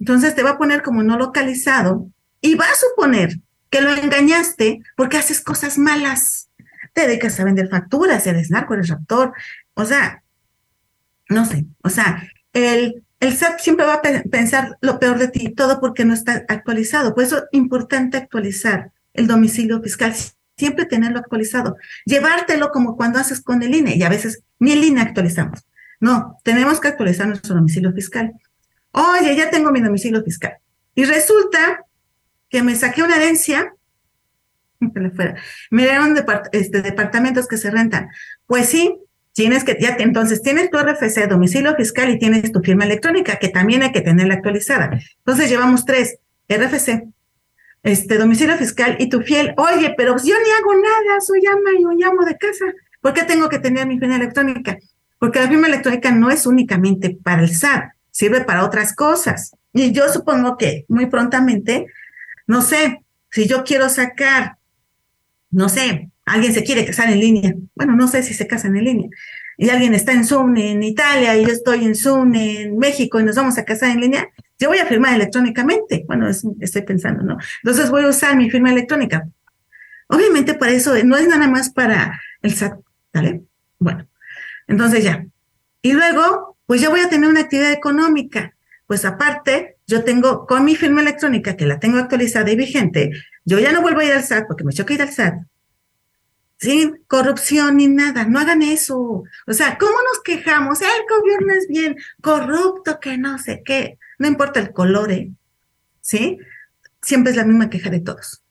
Entonces 0.00 0.34
te 0.34 0.42
va 0.42 0.50
a 0.50 0.58
poner 0.58 0.82
como 0.82 1.04
no 1.04 1.16
localizado 1.16 2.10
y 2.40 2.56
va 2.56 2.64
a 2.64 2.74
suponer 2.74 3.36
que 3.70 3.80
lo 3.80 3.94
engañaste 3.94 4.80
porque 4.96 5.18
haces 5.18 5.40
cosas 5.40 5.78
malas. 5.78 6.50
Te 6.94 7.06
dedicas 7.06 7.38
a 7.38 7.44
vender 7.44 7.68
facturas, 7.68 8.26
eres 8.26 8.50
narco, 8.50 8.74
eres 8.74 8.88
raptor. 8.88 9.34
O 9.74 9.84
sea, 9.84 10.24
no 11.28 11.46
sé. 11.46 11.66
O 11.84 11.90
sea, 11.90 12.28
el, 12.52 13.04
el 13.20 13.36
SAT 13.36 13.60
siempre 13.60 13.86
va 13.86 13.94
a 13.94 14.02
pensar 14.02 14.76
lo 14.80 14.98
peor 14.98 15.18
de 15.18 15.28
ti, 15.28 15.50
todo 15.50 15.80
porque 15.80 16.04
no 16.04 16.14
está 16.14 16.44
actualizado. 16.48 17.14
Por 17.14 17.24
eso 17.24 17.38
es 17.38 17.44
importante 17.52 18.16
actualizar 18.16 18.92
el 19.14 19.26
domicilio 19.26 19.82
fiscal 19.82 20.14
siempre 20.60 20.84
tenerlo 20.84 21.18
actualizado, 21.18 21.76
llevártelo 22.04 22.70
como 22.70 22.96
cuando 22.96 23.18
haces 23.18 23.40
con 23.40 23.62
el 23.62 23.74
INE 23.74 23.96
y 23.96 24.02
a 24.02 24.10
veces 24.10 24.42
ni 24.58 24.72
el 24.72 24.84
INE 24.84 25.00
actualizamos. 25.00 25.66
No, 25.98 26.38
tenemos 26.44 26.80
que 26.80 26.88
actualizar 26.88 27.26
nuestro 27.26 27.54
domicilio 27.54 27.92
fiscal. 27.92 28.32
Oye, 28.92 29.34
ya 29.34 29.50
tengo 29.50 29.72
mi 29.72 29.80
domicilio 29.80 30.22
fiscal. 30.22 30.58
Y 30.94 31.04
resulta 31.04 31.84
que 32.48 32.62
me 32.62 32.76
saqué 32.76 33.02
una 33.02 33.16
herencia, 33.16 33.74
me 34.80 35.82
dieron 35.82 36.14
este, 36.52 36.82
departamentos 36.82 37.48
que 37.48 37.56
se 37.56 37.70
rentan. 37.70 38.08
Pues 38.46 38.68
sí, 38.68 38.98
tienes 39.40 39.64
que, 39.64 39.78
ya 39.80 39.96
entonces 40.00 40.42
tienes 40.42 40.68
tu 40.68 40.76
RFC, 40.76 41.26
domicilio 41.26 41.74
fiscal 41.74 42.10
y 42.10 42.18
tienes 42.18 42.52
tu 42.52 42.60
firma 42.60 42.84
electrónica, 42.84 43.38
que 43.38 43.48
también 43.48 43.82
hay 43.82 43.90
que 43.90 44.02
tenerla 44.02 44.34
actualizada. 44.34 45.00
Entonces 45.16 45.48
llevamos 45.48 45.86
tres, 45.86 46.18
RFC, 46.46 47.04
este 47.82 48.18
domicilio 48.18 48.58
fiscal 48.58 48.96
y 48.98 49.08
tu 49.08 49.22
fiel, 49.22 49.54
oye, 49.56 49.94
pero 49.96 50.14
yo 50.18 50.34
ni 50.34 50.50
hago 50.50 50.74
nada, 50.74 51.20
soy 51.22 51.40
ama 51.46 51.70
y 51.78 52.02
llamo 52.02 52.26
de 52.26 52.36
casa. 52.36 52.66
¿Por 53.00 53.14
qué 53.14 53.22
tengo 53.22 53.48
que 53.48 53.58
tener 53.58 53.86
mi 53.86 53.98
firma 53.98 54.16
electrónica? 54.16 54.76
Porque 55.18 55.40
la 55.40 55.48
firma 55.48 55.68
electrónica 55.68 56.10
no 56.10 56.30
es 56.30 56.44
únicamente 56.44 57.16
para 57.24 57.40
el 57.40 57.48
SAT, 57.48 57.92
sirve 58.10 58.42
para 58.42 58.62
otras 58.62 58.94
cosas. 58.94 59.56
Y 59.72 59.92
yo 59.92 60.12
supongo 60.12 60.58
que 60.58 60.84
muy 60.88 61.06
prontamente, 61.06 61.86
no 62.46 62.60
sé, 62.60 63.06
si 63.30 63.48
yo 63.48 63.64
quiero 63.64 63.88
sacar, 63.88 64.58
no 65.50 65.70
sé, 65.70 66.10
alguien 66.30 66.54
se 66.54 66.64
quiere 66.64 66.84
casar 66.84 67.10
en 67.10 67.20
línea, 67.20 67.54
bueno, 67.74 67.96
no 67.96 68.08
sé 68.08 68.22
si 68.22 68.34
se 68.34 68.46
casan 68.46 68.76
en 68.76 68.84
línea, 68.84 69.08
y 69.56 69.68
alguien 69.68 69.94
está 69.94 70.12
en 70.12 70.24
Zoom 70.24 70.56
en 70.56 70.82
Italia 70.82 71.36
y 71.36 71.44
yo 71.44 71.52
estoy 71.52 71.84
en 71.84 71.94
Zoom 71.94 72.34
en 72.34 72.78
México 72.78 73.20
y 73.20 73.24
nos 73.24 73.36
vamos 73.36 73.58
a 73.58 73.64
casar 73.64 73.90
en 73.90 74.00
línea, 74.00 74.28
yo 74.58 74.68
voy 74.68 74.78
a 74.78 74.86
firmar 74.86 75.14
electrónicamente. 75.14 76.04
Bueno, 76.06 76.28
estoy 76.28 76.82
pensando, 76.82 77.22
¿no? 77.22 77.36
Entonces 77.62 77.90
voy 77.90 78.04
a 78.04 78.08
usar 78.08 78.36
mi 78.36 78.50
firma 78.50 78.70
electrónica. 78.70 79.26
Obviamente 80.08 80.54
para 80.54 80.72
eso 80.72 80.94
no 81.04 81.16
es 81.16 81.28
nada 81.28 81.46
más 81.48 81.70
para 81.70 82.20
el 82.42 82.54
SAT, 82.54 82.78
¿vale? 83.12 83.42
Bueno, 83.78 84.06
entonces 84.66 85.04
ya. 85.04 85.26
Y 85.82 85.92
luego, 85.92 86.56
pues 86.66 86.80
ya 86.80 86.88
voy 86.88 87.00
a 87.00 87.08
tener 87.08 87.28
una 87.28 87.40
actividad 87.40 87.72
económica. 87.72 88.54
Pues 88.86 89.04
aparte, 89.04 89.76
yo 89.86 90.04
tengo 90.04 90.46
con 90.46 90.64
mi 90.64 90.74
firma 90.74 91.00
electrónica, 91.00 91.56
que 91.56 91.66
la 91.66 91.78
tengo 91.78 91.98
actualizada 91.98 92.50
y 92.50 92.56
vigente, 92.56 93.12
yo 93.44 93.58
ya 93.58 93.72
no 93.72 93.82
vuelvo 93.82 94.00
a 94.00 94.04
ir 94.04 94.12
al 94.12 94.24
SAT 94.24 94.46
porque 94.46 94.64
me 94.64 94.72
choca 94.72 94.94
ir 94.94 95.02
al 95.02 95.10
SAT. 95.10 95.34
Sin 96.60 97.02
corrupción 97.06 97.78
ni 97.78 97.88
nada, 97.88 98.26
no 98.26 98.38
hagan 98.38 98.60
eso. 98.60 99.24
O 99.46 99.52
sea, 99.52 99.78
¿cómo 99.78 99.92
nos 99.92 100.22
quejamos? 100.22 100.82
El 100.82 100.88
gobierno 101.08 101.54
es 101.54 101.66
bien 101.68 101.96
corrupto, 102.20 103.00
que 103.00 103.16
no 103.16 103.38
sé 103.38 103.62
qué. 103.64 103.98
No 104.18 104.28
importa 104.28 104.60
el 104.60 104.72
color, 104.72 105.10
¿eh? 105.10 105.32
¿sí? 106.02 106.38
Siempre 107.00 107.30
es 107.30 107.38
la 107.38 107.46
misma 107.46 107.70
queja 107.70 107.88
de 107.88 108.00
todos. 108.00 108.42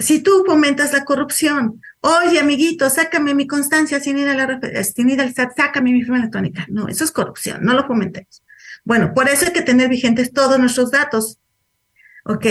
Si 0.00 0.20
tú 0.20 0.42
fomentas 0.44 0.92
la 0.92 1.04
corrupción, 1.04 1.80
oye, 2.00 2.40
amiguito, 2.40 2.90
sácame 2.90 3.34
mi 3.34 3.46
constancia 3.46 4.00
sin 4.00 4.18
ir, 4.18 4.28
a 4.28 4.34
la, 4.34 4.84
sin 4.84 5.08
ir 5.08 5.20
al 5.20 5.32
SAT, 5.32 5.56
sácame 5.56 5.92
mi 5.92 6.02
firma 6.02 6.18
electrónica. 6.18 6.66
No, 6.68 6.88
eso 6.88 7.04
es 7.04 7.12
corrupción, 7.12 7.64
no 7.64 7.72
lo 7.74 7.86
fomentemos. 7.86 8.42
Bueno, 8.84 9.14
por 9.14 9.28
eso 9.28 9.46
hay 9.46 9.52
que 9.52 9.62
tener 9.62 9.88
vigentes 9.88 10.32
todos 10.32 10.58
nuestros 10.58 10.90
datos. 10.90 11.38
Ok, 12.24 12.46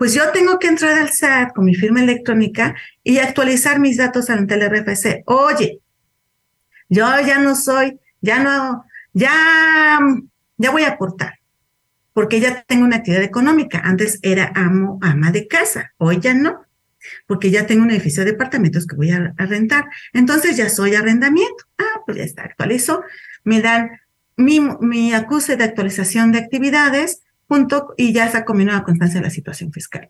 pues 0.00 0.14
yo 0.14 0.32
tengo 0.32 0.58
que 0.58 0.66
entrar 0.66 0.98
al 0.98 1.10
SAT 1.10 1.52
con 1.52 1.66
mi 1.66 1.74
firma 1.74 2.00
electrónica 2.00 2.74
y 3.04 3.18
actualizar 3.18 3.78
mis 3.78 3.98
datos 3.98 4.30
ante 4.30 4.54
el 4.54 4.62
RFC. 4.62 5.24
Oye, 5.26 5.80
yo 6.88 7.06
ya 7.20 7.38
no 7.38 7.54
soy, 7.54 8.00
ya 8.22 8.42
no, 8.42 8.86
ya, 9.12 9.98
ya 10.56 10.70
voy 10.70 10.84
a 10.84 10.92
aportar 10.92 11.40
porque 12.14 12.40
ya 12.40 12.62
tengo 12.62 12.86
una 12.86 12.96
actividad 12.96 13.22
económica. 13.22 13.82
Antes 13.84 14.18
era 14.22 14.50
amo, 14.54 14.98
ama 15.02 15.32
de 15.32 15.46
casa, 15.46 15.92
hoy 15.98 16.18
ya 16.18 16.32
no, 16.32 16.64
porque 17.26 17.50
ya 17.50 17.66
tengo 17.66 17.82
un 17.82 17.90
edificio 17.90 18.24
de 18.24 18.32
departamentos 18.32 18.86
que 18.86 18.96
voy 18.96 19.10
a, 19.10 19.34
rentar. 19.36 19.84
Entonces 20.14 20.56
ya 20.56 20.70
soy 20.70 20.94
arrendamiento. 20.94 21.66
Ah, 21.76 22.00
pues 22.06 22.16
ya 22.16 22.24
está, 22.24 22.44
actualizo. 22.44 23.04
Me 23.44 23.60
dan 23.60 24.00
mi, 24.38 24.60
mi 24.80 25.12
acuse 25.12 25.58
de 25.58 25.64
actualización 25.64 26.32
de 26.32 26.38
actividades 26.38 27.20
junto 27.50 27.94
y 27.96 28.12
ya 28.12 28.30
saco 28.30 28.54
mi 28.54 28.64
nueva 28.64 28.84
constancia 28.84 29.18
de 29.18 29.24
la 29.24 29.30
situación 29.30 29.72
fiscal. 29.72 30.08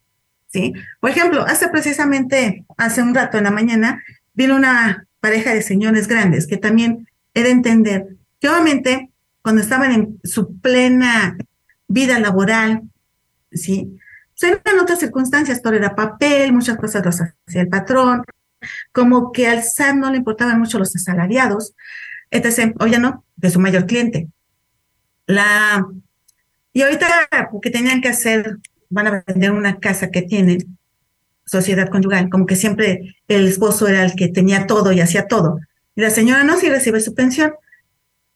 ¿Sí? 0.52 0.75
Por 1.00 1.09
ejemplo, 1.11 1.42
hace 1.47 1.68
precisamente, 1.68 2.66
hace 2.76 3.00
un 3.00 3.14
rato 3.14 3.38
en 3.38 3.44
la 3.44 3.50
mañana, 3.50 4.04
vino 4.35 4.56
una 4.56 5.06
pareja 5.20 5.54
de 5.54 5.62
señores 5.62 6.06
grandes 6.06 6.47
que 6.47 6.59
también 6.59 7.09
he 7.32 7.42
de 7.42 7.50
entender 7.50 8.09
que 8.40 8.49
obviamente 8.49 9.11
cuando 9.42 9.62
estaban 9.62 9.92
en 9.92 10.20
su 10.23 10.59
plena 10.61 11.38
vida 11.88 12.18
laboral, 12.18 12.82
¿sí? 13.52 13.99
Pues 14.38 14.61
en 14.64 14.78
otras 14.78 14.99
circunstancias, 14.99 15.62
todo 15.62 15.73
era 15.73 15.94
papel, 15.94 16.52
muchas 16.52 16.76
cosas 16.76 17.04
las 17.06 17.23
hacía 17.47 17.62
el 17.62 17.68
patrón, 17.68 18.23
como 18.92 19.32
que 19.32 19.49
al 19.49 19.62
SAT 19.62 19.94
no 19.94 20.11
le 20.11 20.18
importaban 20.18 20.59
mucho 20.59 20.78
los 20.78 20.94
asalariados, 20.94 21.75
etc. 22.30 22.75
O 22.80 22.87
ya 22.87 22.99
no, 22.99 23.25
de 23.37 23.50
su 23.50 23.61
mayor 23.61 23.87
cliente. 23.87 24.28
La, 25.26 25.87
y 26.72 26.82
ahorita, 26.82 27.48
porque 27.50 27.70
tenían 27.70 28.00
que 28.00 28.08
hacer, 28.08 28.58
van 28.88 29.06
a 29.06 29.24
vender 29.26 29.52
una 29.52 29.78
casa 29.78 30.10
que 30.10 30.22
tienen, 30.22 30.78
sociedad 31.44 31.88
conyugal, 31.88 32.30
como 32.30 32.46
que 32.46 32.56
siempre 32.56 33.16
el 33.26 33.48
esposo 33.48 33.88
era 33.88 34.04
el 34.04 34.14
que 34.14 34.28
tenía 34.28 34.66
todo 34.66 34.92
y 34.92 35.00
hacía 35.00 35.26
todo. 35.26 35.58
Y 35.96 36.00
la 36.00 36.10
señora 36.10 36.44
no, 36.44 36.56
si 36.56 36.68
recibe 36.70 37.00
su 37.00 37.14
pensión 37.14 37.52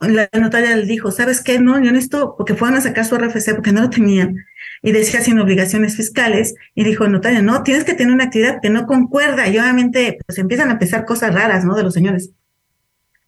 la 0.00 0.28
notaria 0.32 0.76
le 0.76 0.86
dijo, 0.86 1.10
¿sabes 1.10 1.40
qué? 1.42 1.58
No, 1.58 1.82
yo 1.82 1.90
necesito, 1.92 2.34
porque 2.36 2.54
fueron 2.54 2.78
a 2.78 2.80
sacar 2.80 3.04
su 3.04 3.16
RFC 3.16 3.54
porque 3.54 3.72
no 3.72 3.82
lo 3.82 3.90
tenían, 3.90 4.44
y 4.82 4.92
decía 4.92 5.20
sin 5.20 5.38
obligaciones 5.38 5.96
fiscales, 5.96 6.54
y 6.74 6.84
dijo, 6.84 7.08
notaria, 7.08 7.42
no, 7.42 7.62
tienes 7.62 7.84
que 7.84 7.94
tener 7.94 8.12
una 8.12 8.24
actividad 8.24 8.60
que 8.60 8.70
no 8.70 8.86
concuerda, 8.86 9.48
y 9.48 9.58
obviamente 9.58 10.18
pues 10.26 10.38
empiezan 10.38 10.68
a 10.68 10.72
empezar 10.72 11.04
cosas 11.04 11.34
raras, 11.34 11.64
¿no? 11.64 11.74
De 11.74 11.82
los 11.82 11.94
señores. 11.94 12.30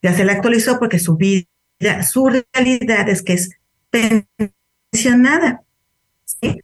Ya 0.02 0.12
se 0.12 0.24
le 0.24 0.32
actualizó 0.32 0.78
porque 0.78 0.98
su 0.98 1.16
vida, 1.16 1.46
su 2.02 2.28
realidad 2.28 3.08
es 3.08 3.22
que 3.22 3.32
es 3.34 3.50
pensionada, 4.90 5.62
¿sí? 6.24 6.60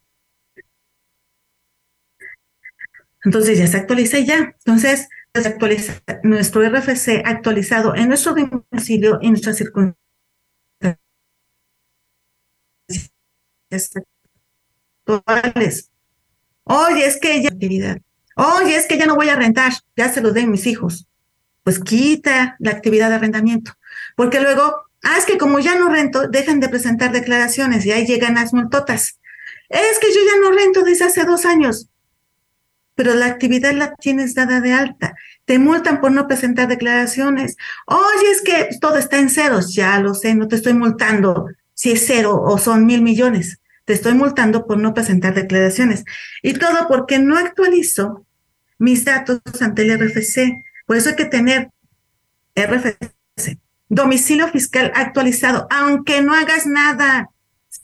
Entonces 3.25 3.59
ya 3.59 3.67
se 3.67 3.77
actualiza 3.77 4.19
y 4.19 4.27
ya. 4.27 4.55
Entonces, 4.59 5.09
actualiza 5.35 6.03
nuestro 6.23 6.63
RFC 6.63 7.23
actualizado 7.25 7.95
en 7.95 8.09
nuestro 8.09 8.35
domicilio 8.35 9.19
y 9.23 9.31
nuestras 9.31 9.57
circunstancias 9.57 9.97
Oye, 16.65 17.07
es 17.07 17.19
que 17.19 17.43
ya 17.43 17.49
actividad. 17.49 17.99
Oye, 18.37 18.77
es 18.77 18.87
que 18.87 18.99
ya 18.99 19.07
no 19.07 19.17
voy 19.17 19.29
a 19.29 19.37
rentar, 19.37 19.73
ya 19.97 20.09
se 20.09 20.21
los 20.21 20.35
den 20.35 20.51
mis 20.51 20.67
hijos. 20.67 21.09
Pues 21.63 21.79
quita 21.79 22.57
la 22.59 22.71
actividad 22.71 23.09
de 23.09 23.17
arrendamiento. 23.17 23.73
Porque 24.17 24.41
luego, 24.41 24.85
ah, 25.03 25.19
es 25.19 25.25
que 25.25 25.39
como 25.39 25.59
ya 25.59 25.75
no 25.77 25.89
rento, 25.89 26.29
dejan 26.29 26.61
de 26.61 26.69
presentar 26.69 27.13
declaraciones 27.13 27.85
y 27.87 27.93
ahí 27.93 28.07
llegan 28.07 28.35
las 28.35 28.53
multotas. 28.53 29.19
Es 29.69 29.99
que 29.99 30.09
yo 30.09 30.21
ya 30.27 30.41
no 30.41 30.57
rento 30.57 30.83
desde 30.83 31.07
hace 31.07 31.25
dos 31.25 31.45
años 31.45 31.89
pero 32.95 33.15
la 33.15 33.27
actividad 33.27 33.73
la 33.73 33.95
tienes 33.95 34.35
dada 34.35 34.61
de 34.61 34.73
alta. 34.73 35.15
Te 35.45 35.59
multan 35.59 36.01
por 36.01 36.13
no 36.13 36.27
presentar 36.27 36.69
declaraciones. 36.69 37.57
Oye, 37.87 38.31
es 38.31 38.43
que 38.43 38.69
todo 38.81 38.97
está 38.97 39.19
en 39.19 39.31
ceros. 39.31 39.75
Ya 39.75 39.99
lo 39.99 40.15
sé, 40.15 40.35
no 40.35 40.49
te 40.49 40.57
estoy 40.57 40.75
multando 40.75 41.49
si 41.75 41.93
es 41.93 42.05
cero 42.07 42.41
o 42.41 42.59
son 42.59 42.87
mil 42.87 43.03
millones. 43.03 43.59
Te 43.85 43.95
estoy 43.95 44.15
multando 44.15 44.67
por 44.67 44.79
no 44.79 44.95
presentar 44.95 45.35
declaraciones. 45.35 46.05
Y 46.43 46.55
todo 46.55 46.87
porque 46.89 47.19
no 47.19 47.37
actualizo 47.37 48.27
mis 48.79 49.05
datos 49.05 49.41
ante 49.61 49.83
el 49.83 49.99
RFC. 49.99 50.63
Por 50.87 50.97
eso 50.97 51.11
hay 51.11 51.17
que 51.17 51.25
tener 51.25 51.71
RFC, 52.55 52.99
domicilio 53.93 54.49
fiscal 54.49 54.91
actualizado, 54.95 55.67
aunque 55.71 56.23
no 56.23 56.35
hagas 56.35 56.67
nada. 56.67 57.31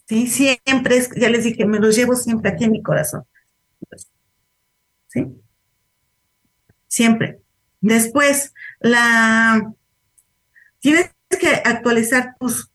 Sí, 0.06 0.26
siempre, 0.26 1.06
ya 1.16 1.28
les 1.28 1.44
dije, 1.44 1.66
me 1.66 1.78
lo 1.78 1.90
llevo 1.90 2.16
siempre 2.16 2.50
aquí 2.50 2.64
en 2.64 2.72
mi 2.72 2.82
corazón. 2.82 3.24
¿sí? 5.08 5.26
Siempre. 6.86 7.40
Después, 7.82 8.54
la 8.80 9.70
tienes 10.78 11.10
que 11.38 11.50
actualizar 11.62 12.36
tus, 12.40 12.70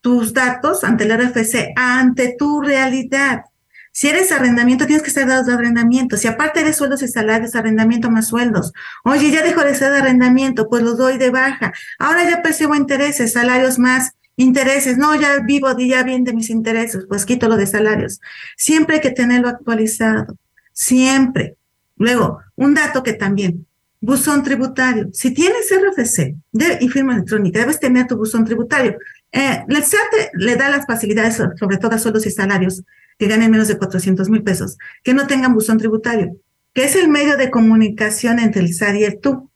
tus 0.00 0.32
datos 0.32 0.82
ante 0.82 1.04
el 1.04 1.12
RFC, 1.12 1.72
ante 1.76 2.34
tu 2.38 2.62
realidad. 2.62 3.44
Si 3.92 4.08
eres 4.08 4.30
arrendamiento, 4.32 4.86
tienes 4.86 5.02
que 5.02 5.08
estar 5.08 5.26
dados 5.26 5.46
de 5.46 5.54
arrendamiento. 5.54 6.16
Si 6.16 6.28
aparte 6.28 6.62
de 6.62 6.72
sueldos 6.72 7.02
y 7.02 7.08
salarios, 7.08 7.54
arrendamiento 7.54 8.10
más 8.10 8.28
sueldos. 8.28 8.72
Oye, 9.04 9.30
ya 9.30 9.42
dejo 9.42 9.62
de 9.62 9.74
ser 9.74 9.92
arrendamiento, 9.92 10.68
pues 10.68 10.82
los 10.82 10.96
doy 10.96 11.18
de 11.18 11.30
baja. 11.30 11.72
Ahora 11.98 12.28
ya 12.28 12.42
percibo 12.42 12.74
intereses, 12.74 13.32
salarios 13.32 13.78
más 13.78 14.12
intereses. 14.36 14.96
No, 14.96 15.14
ya 15.14 15.40
vivo 15.40 15.76
ya 15.78 16.02
bien 16.02 16.24
de 16.24 16.32
mis 16.32 16.50
intereses, 16.50 17.06
pues 17.08 17.26
quito 17.26 17.48
lo 17.48 17.56
de 17.56 17.66
salarios. 17.66 18.20
Siempre 18.56 18.96
hay 18.96 19.00
que 19.00 19.10
tenerlo 19.10 19.48
actualizado. 19.48 20.36
Siempre. 20.72 21.56
Luego, 21.96 22.40
un 22.56 22.74
dato 22.74 23.02
que 23.02 23.12
también, 23.12 23.66
buzón 24.00 24.42
tributario. 24.42 25.10
Si 25.12 25.32
tienes 25.34 25.70
RFC 25.70 26.34
y 26.80 26.88
firma 26.88 27.14
electrónica, 27.14 27.58
debes 27.58 27.80
tener 27.80 28.06
tu 28.06 28.16
buzón 28.16 28.44
tributario. 28.44 28.96
Eh, 29.32 29.64
el 29.68 29.84
SAT 29.84 30.30
le 30.34 30.56
da 30.56 30.70
las 30.70 30.86
facilidades, 30.86 31.42
sobre 31.58 31.76
todo 31.76 31.94
a 31.94 31.98
sueldos 31.98 32.26
y 32.26 32.30
salarios, 32.30 32.82
que 33.20 33.28
ganen 33.28 33.50
menos 33.50 33.68
de 33.68 33.76
400 33.76 34.30
mil 34.30 34.42
pesos, 34.42 34.78
que 35.02 35.12
no 35.12 35.26
tengan 35.26 35.52
buzón 35.52 35.76
tributario, 35.76 36.38
que 36.72 36.84
es 36.84 36.96
el 36.96 37.08
medio 37.08 37.36
de 37.36 37.50
comunicación 37.50 38.38
entre 38.38 38.62
el 38.62 38.72
SAT 38.72 38.94
y 38.96 39.04
el 39.04 39.20
tú. 39.20 39.50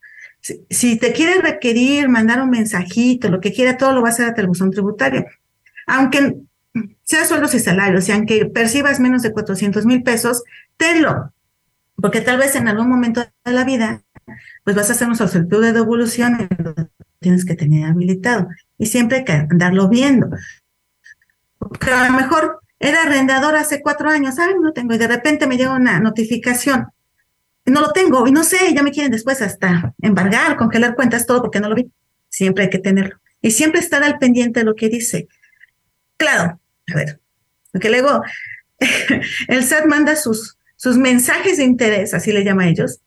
Si, 0.69 0.99
te 0.99 1.15
quiere 1.15 1.41
requerir, 1.41 2.11
mandar 2.11 2.43
un 2.43 2.51
mensajito, 2.51 3.31
lo 3.31 3.41
que 3.41 3.55
quiera, 3.55 3.79
todo 3.79 3.93
lo 3.93 4.03
va 4.03 4.09
a 4.09 4.13
hacer 4.13 4.27
a 4.29 4.39
el 4.39 4.47
buzón 4.47 4.71
tributario. 4.71 5.25
Aunque 5.87 6.37
sea 7.05 7.25
sueldos 7.25 7.55
y 7.55 7.61
salarios, 7.61 8.07
y 8.11 8.13
aunque 8.13 8.45
percibas 8.45 9.01
menos 9.01 9.23
de 9.23 9.33
400 9.33 9.87
mil 9.87 10.03
pesos, 10.03 10.45
tenlo 10.77 11.33
porque 11.97 12.21
tal 12.21 12.39
vez 12.39 12.57
en 12.57 12.69
algún 12.69 12.89
momento 12.89 13.25
de 13.45 13.53
la 13.53 13.65
vida, 13.65 14.03
pues 14.65 14.77
vas 14.77 14.91
a 14.91 14.93
hacer 14.93 15.09
un 15.09 15.17
solicitud 15.17 15.63
de 15.63 15.73
devolución 15.73 16.49
y 16.51 16.63
lo 16.63 16.75
tienes 17.21 17.45
que 17.45 17.55
tener 17.55 17.87
habilitado. 17.89 18.49
Y 18.79 18.87
siempre 18.87 19.19
hay 19.19 19.25
que 19.25 19.33
andarlo 19.33 19.89
viendo. 19.89 20.29
Porque 21.59 21.91
a 21.91 22.11
lo 22.11 22.17
mejor 22.17 22.61
era 22.85 23.03
arrendador 23.03 23.57
hace 23.57 23.81
cuatro 23.81 24.11
años, 24.11 24.39
ay, 24.39 24.55
no 24.61 24.73
tengo, 24.73 24.95
y 24.95 24.99
de 24.99 25.09
repente 25.09 25.47
me 25.47 25.57
llega 25.57 25.73
una 25.73 26.01
notificación. 26.01 26.89
No 27.67 27.81
lo 27.81 27.93
tengo, 27.93 28.27
y 28.27 28.33
no 28.33 28.45
sé, 28.45 28.75
ya 28.75 28.83
me 28.83 28.91
quieren 28.91 29.11
después 29.11 29.41
hasta 29.41 29.95
embargar, 30.03 30.57
congelar 30.57 30.95
cuentas, 30.95 31.27
todo 31.27 31.41
porque 31.41 31.61
no 31.61 31.71
lo 31.71 31.75
vi. 31.75 31.91
Siempre 32.29 32.65
hay 32.65 32.71
que 32.71 32.79
tenerlo. 32.79 33.17
Y 33.41 33.53
siempre 33.53 33.81
estar 33.81 34.03
al 34.03 34.19
pendiente 34.19 34.61
de 34.61 34.67
lo 34.67 34.75
que 34.75 34.91
dice. 34.91 35.29
Claro, 36.19 36.61
a 36.93 36.95
ver, 36.95 37.21
porque 37.73 37.89
luego 37.89 38.23
el 39.49 39.65
SAT 39.65 39.87
manda 39.87 40.15
sus, 40.15 40.59
sus 40.77 40.99
mensajes 40.99 41.57
de 41.57 41.65
interés, 41.65 42.13
así 42.13 42.33
le 42.33 42.45
llama 42.45 42.65
a 42.65 42.69
ellos, 42.69 43.01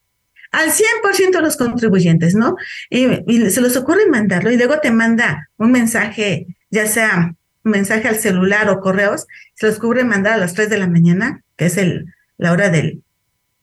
al 0.51 0.72
100% 0.72 1.31
de 1.31 1.41
los 1.41 1.55
contribuyentes, 1.55 2.34
¿no? 2.34 2.55
Y, 2.89 3.05
se 3.51 3.62
les 3.62 3.77
ocurre 3.77 4.07
mandarlo 4.10 4.51
y 4.51 4.57
luego 4.57 4.79
te 4.79 4.89
manda 4.89 5.50
un 5.57 5.72
mensaje, 5.72 6.48
ya 6.72 6.88
sea 6.88 7.36
mensaje 7.67 8.07
al 8.07 8.17
celular 8.17 8.69
o 8.69 8.79
correos, 8.79 9.27
se 9.55 9.67
les 9.67 9.77
ocurre 9.77 10.03
mandar 10.03 10.33
a 10.33 10.38
las 10.38 10.53
3 10.53 10.69
de 10.69 10.77
la 10.77 10.88
mañana, 10.88 11.43
que 11.55 11.65
es 11.65 11.77
el, 11.77 12.13
la 12.38 12.51
hora 12.51 12.69
del, 12.69 13.03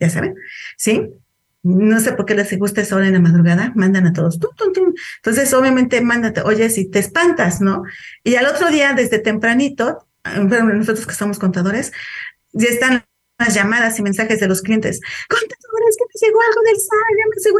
ya 0.01 0.11
saben, 0.11 0.35
¿sí? 0.77 1.11
No 1.63 1.99
sé 1.99 2.13
por 2.13 2.27
qué 2.27 2.35
les 2.35 2.57
gusta 2.59 2.83
esa 2.83 2.97
hora 2.97 3.07
en 3.07 3.15
la 3.15 3.21
madrugada, 3.21 3.73
mandan 3.75 4.07
a 4.07 4.13
todos. 4.13 4.39
Entonces, 5.17 5.55
obviamente, 5.55 6.01
mándate, 6.03 6.43
oye, 6.43 6.69
si 6.69 6.91
te 6.91 6.99
espantas, 6.99 7.63
¿no? 7.63 7.85
Y 8.23 8.35
al 8.35 8.47
otro 8.47 8.71
día, 8.71 8.93
desde 8.93 9.19
tempranito, 9.19 10.07
nosotros 10.25 11.07
que 11.07 11.15
somos 11.15 11.39
contadores, 11.39 11.93
ya 12.53 12.69
están 12.69 13.05
las 13.39 13.55
llamadas 13.55 13.99
y 13.99 14.03
mensajes 14.03 14.41
de 14.41 14.47
los 14.47 14.61
clientes. 14.61 15.01
Contadores, 15.29 15.97
que 15.97 16.05
me 16.05 16.27
llegó 16.27 16.39
algo 16.43 16.61
del 16.67 16.77
SAT, 16.77 17.19
ya 17.19 17.25
me 17.31 17.43
llegó 17.43 17.59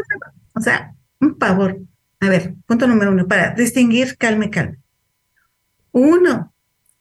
O 0.53 0.61
sea, 0.61 0.93
un 1.19 1.37
pavor. 1.37 1.77
A 2.19 2.29
ver, 2.29 2.53
punto 2.65 2.87
número 2.87 3.11
uno, 3.11 3.27
para 3.27 3.55
distinguir, 3.55 4.17
calme, 4.17 4.49
calme. 4.49 4.77
Uno, 5.95 6.53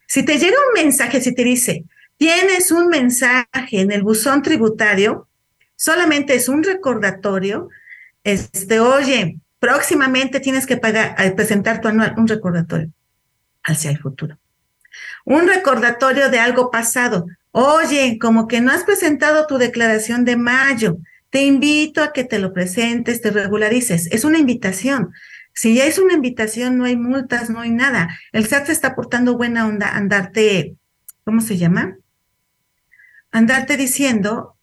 si 0.06 0.24
te 0.24 0.38
llega 0.38 0.54
un 0.68 0.84
mensaje, 0.84 1.20
si 1.20 1.34
te 1.34 1.42
dice, 1.42 1.84
tienes 2.16 2.70
un 2.70 2.86
mensaje 2.86 3.80
en 3.80 3.90
el 3.90 4.04
buzón 4.04 4.40
tributario, 4.40 5.26
solamente 5.74 6.36
es 6.36 6.48
un 6.48 6.62
recordatorio, 6.62 7.70
este, 8.22 8.78
oye, 8.78 9.40
próximamente 9.58 10.38
tienes 10.38 10.64
que 10.64 10.76
pagar, 10.76 11.16
presentar 11.34 11.80
tu 11.80 11.88
anual, 11.88 12.14
un 12.16 12.28
recordatorio 12.28 12.92
hacia 13.64 13.90
el 13.90 13.98
futuro. 13.98 14.38
Un 15.24 15.48
recordatorio 15.48 16.30
de 16.30 16.38
algo 16.38 16.70
pasado. 16.70 17.26
Oye, 17.50 18.16
como 18.20 18.46
que 18.46 18.60
no 18.60 18.70
has 18.70 18.84
presentado 18.84 19.48
tu 19.48 19.58
declaración 19.58 20.24
de 20.24 20.36
mayo, 20.36 20.98
te 21.30 21.42
invito 21.42 22.00
a 22.00 22.12
que 22.12 22.22
te 22.22 22.38
lo 22.38 22.52
presentes, 22.52 23.20
te 23.20 23.32
regularices. 23.32 24.06
Es 24.12 24.24
una 24.24 24.38
invitación. 24.38 25.12
Si 25.54 25.74
ya 25.74 25.86
es 25.86 25.98
una 25.98 26.14
invitación, 26.14 26.76
no 26.76 26.84
hay 26.84 26.96
multas, 26.96 27.48
no 27.48 27.60
hay 27.60 27.70
nada. 27.70 28.08
El 28.32 28.46
SAT 28.46 28.66
se 28.66 28.72
está 28.72 28.94
portando 28.94 29.36
buena 29.36 29.66
onda, 29.66 29.88
andarte, 29.96 30.76
¿cómo 31.24 31.40
se 31.40 31.56
llama? 31.56 31.96
Andarte 33.30 33.76
diciendo, 33.76 34.56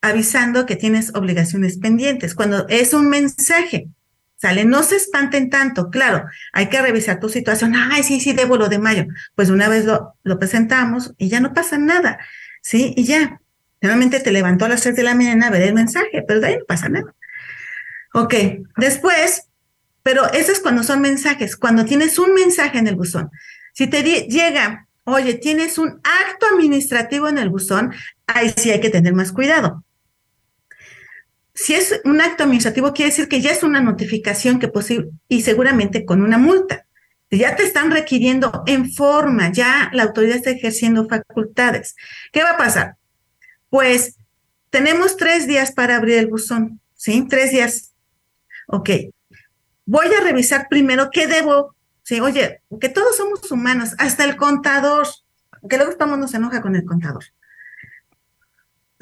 avisando 0.00 0.66
que 0.66 0.76
tienes 0.76 1.14
obligaciones 1.14 1.78
pendientes. 1.78 2.34
Cuando 2.34 2.66
es 2.68 2.92
un 2.92 3.08
mensaje, 3.08 3.88
¿sale? 4.36 4.64
No 4.64 4.82
se 4.82 4.96
espanten 4.96 5.48
tanto, 5.48 5.90
claro, 5.90 6.24
hay 6.52 6.68
que 6.68 6.82
revisar 6.82 7.20
tu 7.20 7.28
situación. 7.28 7.74
Ay, 7.76 8.02
sí, 8.02 8.20
sí, 8.20 8.32
debo 8.32 8.56
lo 8.56 8.68
de 8.68 8.80
mayo. 8.80 9.06
Pues 9.36 9.48
una 9.48 9.68
vez 9.68 9.84
lo, 9.84 10.16
lo 10.24 10.38
presentamos 10.40 11.14
y 11.18 11.28
ya 11.28 11.40
no 11.40 11.54
pasa 11.54 11.78
nada, 11.78 12.18
¿sí? 12.60 12.92
Y 12.96 13.04
ya. 13.04 13.38
Normalmente 13.80 14.20
te 14.20 14.30
levantó 14.30 14.64
a 14.64 14.68
las 14.68 14.82
3 14.82 14.94
de 14.94 15.02
la 15.02 15.14
mañana 15.14 15.48
a 15.48 15.50
ver 15.50 15.62
el 15.62 15.74
mensaje, 15.74 16.22
pero 16.26 16.40
de 16.40 16.46
ahí 16.48 16.56
no 16.58 16.64
pasa 16.66 16.88
nada. 16.88 17.14
Ok, 18.14 18.34
después, 18.76 19.48
pero 20.02 20.30
eso 20.32 20.52
es 20.52 20.60
cuando 20.60 20.82
son 20.82 21.00
mensajes, 21.00 21.56
cuando 21.56 21.84
tienes 21.84 22.18
un 22.18 22.34
mensaje 22.34 22.78
en 22.78 22.88
el 22.88 22.96
buzón. 22.96 23.30
Si 23.72 23.86
te 23.86 24.02
llega, 24.02 24.88
oye, 25.04 25.34
tienes 25.34 25.78
un 25.78 26.00
acto 26.02 26.46
administrativo 26.54 27.28
en 27.28 27.38
el 27.38 27.50
buzón, 27.50 27.92
ahí 28.26 28.52
sí 28.56 28.70
hay 28.70 28.80
que 28.80 28.90
tener 28.90 29.14
más 29.14 29.32
cuidado 29.32 29.84
si 31.54 31.74
es 31.74 32.00
un 32.04 32.20
acto 32.20 32.44
administrativo, 32.44 32.92
quiere 32.92 33.10
decir 33.10 33.28
que 33.28 33.40
ya 33.40 33.50
es 33.50 33.62
una 33.62 33.80
notificación 33.80 34.58
que 34.58 34.68
posible 34.68 35.10
y 35.28 35.42
seguramente 35.42 36.04
con 36.04 36.22
una 36.22 36.38
multa. 36.38 36.86
Ya 37.30 37.56
te 37.56 37.62
están 37.62 37.90
requiriendo 37.90 38.62
en 38.66 38.92
forma, 38.92 39.50
ya 39.52 39.90
la 39.94 40.02
autoridad 40.02 40.36
está 40.36 40.50
ejerciendo 40.50 41.08
facultades. 41.08 41.96
¿Qué 42.30 42.42
va 42.42 42.50
a 42.50 42.56
pasar? 42.58 42.96
Pues 43.70 44.16
tenemos 44.68 45.16
tres 45.16 45.46
días 45.46 45.72
para 45.72 45.96
abrir 45.96 46.18
el 46.18 46.26
buzón, 46.26 46.80
¿sí? 46.94 47.26
Tres 47.28 47.50
días. 47.50 47.92
Ok. 48.66 48.90
Voy 49.84 50.06
a 50.12 50.22
revisar 50.22 50.66
primero 50.68 51.10
qué 51.10 51.26
debo. 51.26 51.74
Sí, 52.02 52.20
oye, 52.20 52.62
que 52.80 52.88
todos 52.88 53.16
somos 53.16 53.50
humanos, 53.50 53.94
hasta 53.98 54.24
el 54.24 54.36
contador, 54.36 55.06
que 55.68 55.76
luego 55.76 55.92
estamos 55.92 56.18
nos 56.18 56.34
enoja 56.34 56.60
con 56.60 56.74
el 56.74 56.84
contador 56.84 57.24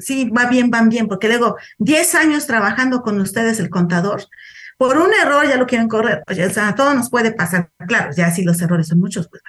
sí, 0.01 0.29
va 0.29 0.47
bien, 0.47 0.69
van 0.69 0.89
bien, 0.89 1.07
porque 1.07 1.27
luego 1.27 1.57
10 1.77 2.15
años 2.15 2.47
trabajando 2.47 3.01
con 3.01 3.19
ustedes 3.21 3.59
el 3.59 3.69
contador, 3.69 4.23
por 4.77 4.97
un 4.97 5.11
error 5.13 5.47
ya 5.47 5.57
lo 5.57 5.67
quieren 5.67 5.87
correr. 5.87 6.23
Oye, 6.27 6.45
o 6.45 6.49
sea, 6.49 6.75
todo 6.75 6.93
nos 6.93 7.09
puede 7.09 7.31
pasar. 7.31 7.71
Claro, 7.87 8.11
ya 8.15 8.31
si 8.31 8.43
los 8.43 8.59
errores 8.61 8.87
son 8.87 8.99
muchos, 8.99 9.27
pues. 9.29 9.43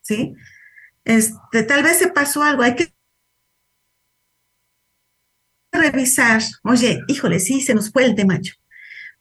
¿Sí? 0.00 0.34
Este, 1.04 1.62
tal 1.62 1.82
vez 1.82 1.98
se 1.98 2.08
pasó 2.08 2.42
algo, 2.42 2.62
hay 2.62 2.74
que 2.74 2.92
revisar. 5.72 6.42
Oye, 6.64 7.00
híjole, 7.08 7.38
sí, 7.38 7.60
se 7.60 7.74
nos 7.74 7.92
fue 7.92 8.06
el 8.06 8.14
de 8.14 8.24
mayo. 8.24 8.54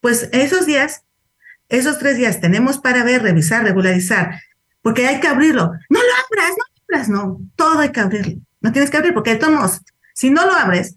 Pues 0.08 0.30
esos 0.32 0.66
días, 0.66 1.04
esos 1.68 2.00
tres 2.00 2.16
días 2.16 2.40
tenemos 2.40 2.78
para 2.78 3.04
ver, 3.04 3.24
revisar, 3.24 3.66
regularizar, 3.66 4.40
porque 4.82 5.06
hay 5.06 5.20
que 5.20 5.28
abrirlo. 5.28 5.74
No 5.90 6.00
lo 6.00 6.10
abras, 6.24 6.52
no 6.52 6.64
lo 6.66 6.96
abras, 6.96 7.10
no, 7.10 7.42
todo 7.58 7.80
hay 7.80 7.92
que 7.92 8.00
abrirlo. 8.00 8.42
No 8.62 8.72
tienes 8.72 8.90
que 8.90 8.96
abrir 8.96 9.14
porque 9.14 9.32
de 9.32 9.36
todos 9.36 9.82
si 10.14 10.30
no 10.30 10.46
lo 10.46 10.54
abres, 10.54 10.96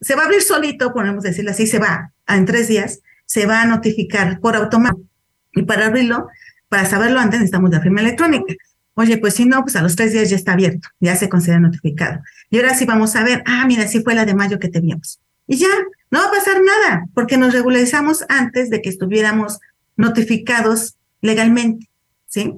se 0.00 0.16
va 0.16 0.22
a 0.22 0.24
abrir 0.24 0.42
solito, 0.42 0.92
podemos 0.92 1.22
decirlo 1.22 1.52
así, 1.52 1.68
se 1.68 1.78
va, 1.78 2.10
en 2.26 2.44
tres 2.44 2.66
días, 2.66 2.98
se 3.26 3.46
va 3.46 3.62
a 3.62 3.64
notificar 3.64 4.40
por 4.40 4.56
automático. 4.56 5.06
Y 5.52 5.62
para 5.62 5.86
abrirlo, 5.86 6.26
para 6.68 6.84
saberlo 6.84 7.20
antes, 7.20 7.38
necesitamos 7.38 7.70
la 7.70 7.80
firma 7.80 8.00
electrónica. 8.00 8.54
Oye, 8.94 9.18
pues 9.18 9.34
si 9.34 9.44
no, 9.44 9.62
pues 9.62 9.76
a 9.76 9.82
los 9.82 9.94
tres 9.94 10.12
días 10.14 10.30
ya 10.30 10.34
está 10.36 10.54
abierto, 10.54 10.88
ya 10.98 11.14
se 11.14 11.28
considera 11.28 11.60
notificado. 11.60 12.20
Y 12.50 12.56
ahora 12.56 12.74
sí 12.74 12.86
vamos 12.86 13.14
a 13.14 13.22
ver, 13.22 13.44
ah, 13.46 13.64
mira, 13.68 13.86
sí 13.86 14.02
fue 14.02 14.16
la 14.16 14.24
de 14.24 14.34
mayo 14.34 14.58
que 14.58 14.68
teníamos. 14.68 15.20
Y 15.46 15.58
ya, 15.58 15.68
no 16.12 16.20
va 16.20 16.26
a 16.26 16.30
pasar 16.30 16.60
nada, 16.62 17.06
porque 17.12 17.36
nos 17.36 17.52
regularizamos 17.52 18.24
antes 18.28 18.70
de 18.70 18.80
que 18.80 18.88
estuviéramos 18.88 19.58
notificados 19.96 20.94
legalmente, 21.20 21.90
¿sí? 22.28 22.52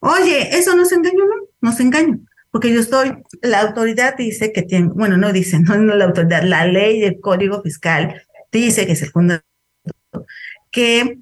Oye, 0.00 0.58
eso 0.58 0.76
nos 0.76 0.92
engañó, 0.92 1.24
¿no? 1.24 1.48
Nos 1.62 1.80
engañó 1.80 2.20
porque 2.54 2.72
yo 2.72 2.78
estoy, 2.78 3.16
la 3.42 3.62
autoridad 3.62 4.16
dice 4.16 4.52
que 4.52 4.62
tiene, 4.62 4.86
bueno, 4.86 5.16
no 5.16 5.32
dice, 5.32 5.58
no, 5.58 5.76
no 5.76 5.96
la 5.96 6.04
autoridad, 6.04 6.44
la 6.44 6.64
ley 6.64 7.00
del 7.00 7.18
Código 7.18 7.60
Fiscal 7.64 8.22
dice 8.52 8.86
que 8.86 8.92
es 8.92 9.02
el 9.02 9.10
fondo, 9.10 9.40
que 10.70 11.18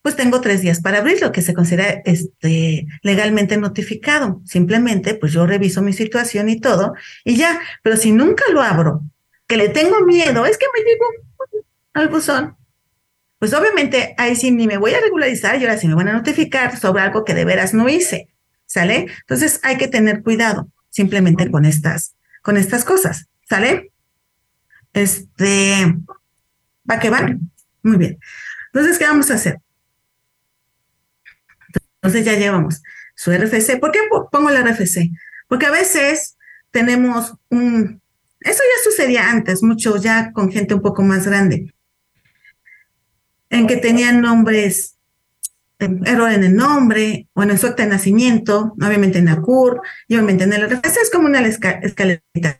pues 0.00 0.16
tengo 0.16 0.40
tres 0.40 0.62
días 0.62 0.80
para 0.80 1.00
abrirlo, 1.00 1.30
que 1.30 1.42
se 1.42 1.52
considera 1.52 2.00
este, 2.06 2.86
legalmente 3.02 3.58
notificado. 3.58 4.40
Simplemente, 4.46 5.14
pues 5.14 5.32
yo 5.32 5.46
reviso 5.46 5.82
mi 5.82 5.92
situación 5.92 6.48
y 6.48 6.58
todo, 6.58 6.94
y 7.22 7.36
ya, 7.36 7.60
pero 7.82 7.98
si 7.98 8.12
nunca 8.12 8.44
lo 8.50 8.62
abro, 8.62 9.02
que 9.46 9.56
le 9.56 9.68
tengo 9.68 10.00
miedo, 10.00 10.46
es 10.46 10.58
que 10.58 10.66
me 10.76 10.84
digo 10.84 11.06
al 11.94 12.08
buzón, 12.08 12.56
pues 13.38 13.52
obviamente 13.54 14.14
ahí 14.18 14.34
sí 14.36 14.50
ni 14.50 14.66
me 14.66 14.78
voy 14.78 14.94
a 14.94 15.00
regularizar 15.00 15.56
y 15.56 15.64
ahora 15.64 15.78
sí 15.78 15.88
me 15.88 15.94
van 15.94 16.08
a 16.08 16.12
notificar 16.12 16.78
sobre 16.78 17.02
algo 17.02 17.24
que 17.24 17.34
de 17.34 17.44
veras 17.44 17.74
no 17.74 17.88
hice. 17.88 18.28
¿sale? 18.66 19.06
Entonces 19.20 19.60
hay 19.62 19.78
que 19.78 19.88
tener 19.88 20.22
cuidado 20.22 20.70
simplemente 20.90 21.50
con 21.50 21.64
estas, 21.64 22.14
con 22.42 22.56
estas 22.56 22.84
cosas, 22.84 23.28
¿sale? 23.48 23.92
Este, 24.92 25.94
va 26.90 26.98
que 26.98 27.10
va. 27.10 27.26
Muy 27.82 27.96
bien. 27.96 28.18
Entonces, 28.72 28.98
¿qué 28.98 29.04
vamos 29.04 29.30
a 29.30 29.34
hacer? 29.34 29.58
Entonces 31.96 32.24
ya 32.24 32.34
llevamos 32.34 32.82
su 33.14 33.32
RFC. 33.32 33.78
¿Por 33.78 33.92
qué 33.92 34.00
pongo 34.30 34.50
el 34.50 34.64
RFC? 34.64 35.10
Porque 35.48 35.66
a 35.66 35.70
veces 35.70 36.36
tenemos 36.70 37.34
un, 37.48 38.02
eso 38.46 38.62
ya 38.62 38.90
sucedía 38.90 39.30
antes, 39.30 39.62
mucho 39.62 39.96
ya 39.96 40.32
con 40.32 40.50
gente 40.50 40.74
un 40.74 40.82
poco 40.82 41.02
más 41.02 41.26
grande, 41.26 41.74
en 43.50 43.66
que 43.66 43.76
tenían 43.76 44.20
nombres 44.20 44.96
error 45.78 46.32
en 46.32 46.44
el 46.44 46.54
nombre 46.54 47.28
o 47.34 47.42
en 47.42 47.58
su 47.58 47.66
acta 47.66 47.82
de 47.82 47.90
nacimiento, 47.90 48.74
obviamente 48.80 49.18
en 49.18 49.26
la 49.26 49.40
CUR 49.40 49.80
y 50.08 50.14
obviamente 50.14 50.44
en 50.44 50.52
el 50.52 50.70
RFC 50.70 50.96
es 51.02 51.10
como 51.10 51.26
una 51.26 51.40
escalerita. 51.40 52.58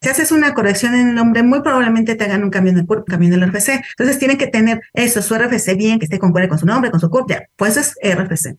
Si 0.00 0.08
haces 0.10 0.32
una 0.32 0.52
corrección 0.52 0.94
en 0.94 1.08
el 1.08 1.14
nombre, 1.14 1.42
muy 1.42 1.62
probablemente 1.62 2.14
te 2.14 2.24
hagan 2.24 2.44
un 2.44 2.50
cambio 2.50 2.72
en 2.72 2.78
el 2.78 2.86
cambio 3.06 3.28
en 3.28 3.42
el 3.42 3.50
RFC. 3.50 3.82
Entonces 3.90 4.18
tienen 4.18 4.36
que 4.36 4.46
tener 4.46 4.82
eso, 4.92 5.22
su 5.22 5.34
RFC 5.34 5.76
bien, 5.76 5.98
que 5.98 6.04
esté 6.04 6.18
concuerde 6.18 6.48
con 6.48 6.58
su 6.58 6.66
nombre, 6.66 6.90
con 6.90 7.00
su 7.00 7.08
CUR, 7.08 7.24
ya, 7.28 7.48
pues 7.56 7.76
es 7.76 7.94
RFC. 8.02 8.58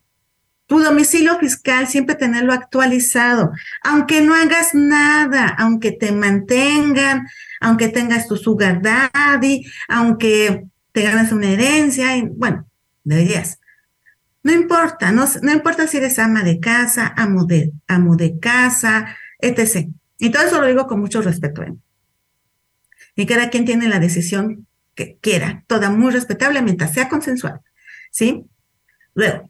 Tu 0.67 0.80
domicilio 0.80 1.38
fiscal 1.38 1.88
siempre 1.88 2.15
tenerlo 2.15 2.51
actualizado, 2.51 3.51
aunque 3.84 4.21
no 4.21 4.34
hagas 4.34 4.73
nada, 4.73 5.47
aunque 5.60 5.91
te 5.91 6.12
mantengan, 6.12 7.28
aunque 7.62 7.89
tengas 7.89 8.28
tu 8.28 8.36
sugar 8.36 8.82
daddy, 8.82 9.63
aunque 9.88 10.65
te 10.91 11.01
ganas 11.04 11.32
una 11.32 11.49
herencia, 11.49 12.08
bueno, 12.32 12.65
deberías. 13.04 13.60
No 14.41 14.54
importa, 14.54 15.12
no, 15.12 15.25
no 15.41 15.51
importa 15.51 15.88
si 15.88 15.97
eres 15.97 16.19
ama 16.19 16.43
de 16.43 16.60
casa, 16.60 17.13
amo 17.15 17.45
de, 17.45 17.71
amo 17.88 18.15
de 18.15 18.39
casa, 18.39 19.15
etc. 19.39 19.89
Y 20.19 20.30
todo 20.30 20.43
eso 20.43 20.62
lo 20.62 20.67
digo 20.67 20.88
con 20.88 20.99
mucho 20.99 21.21
respeto. 21.21 21.63
¿eh? 21.63 21.73
Y 23.15 23.25
cada 23.25 23.49
quien 23.49 23.65
tiene 23.65 23.88
la 23.88 23.99
decisión 23.99 24.67
que 24.93 25.17
quiera, 25.19 25.63
toda 25.67 25.89
muy 25.89 26.12
respetable 26.12 26.62
mientras 26.62 26.93
sea 26.93 27.10
consensual. 27.10 27.62
¿Sí? 28.12 28.45
Luego, 29.13 29.49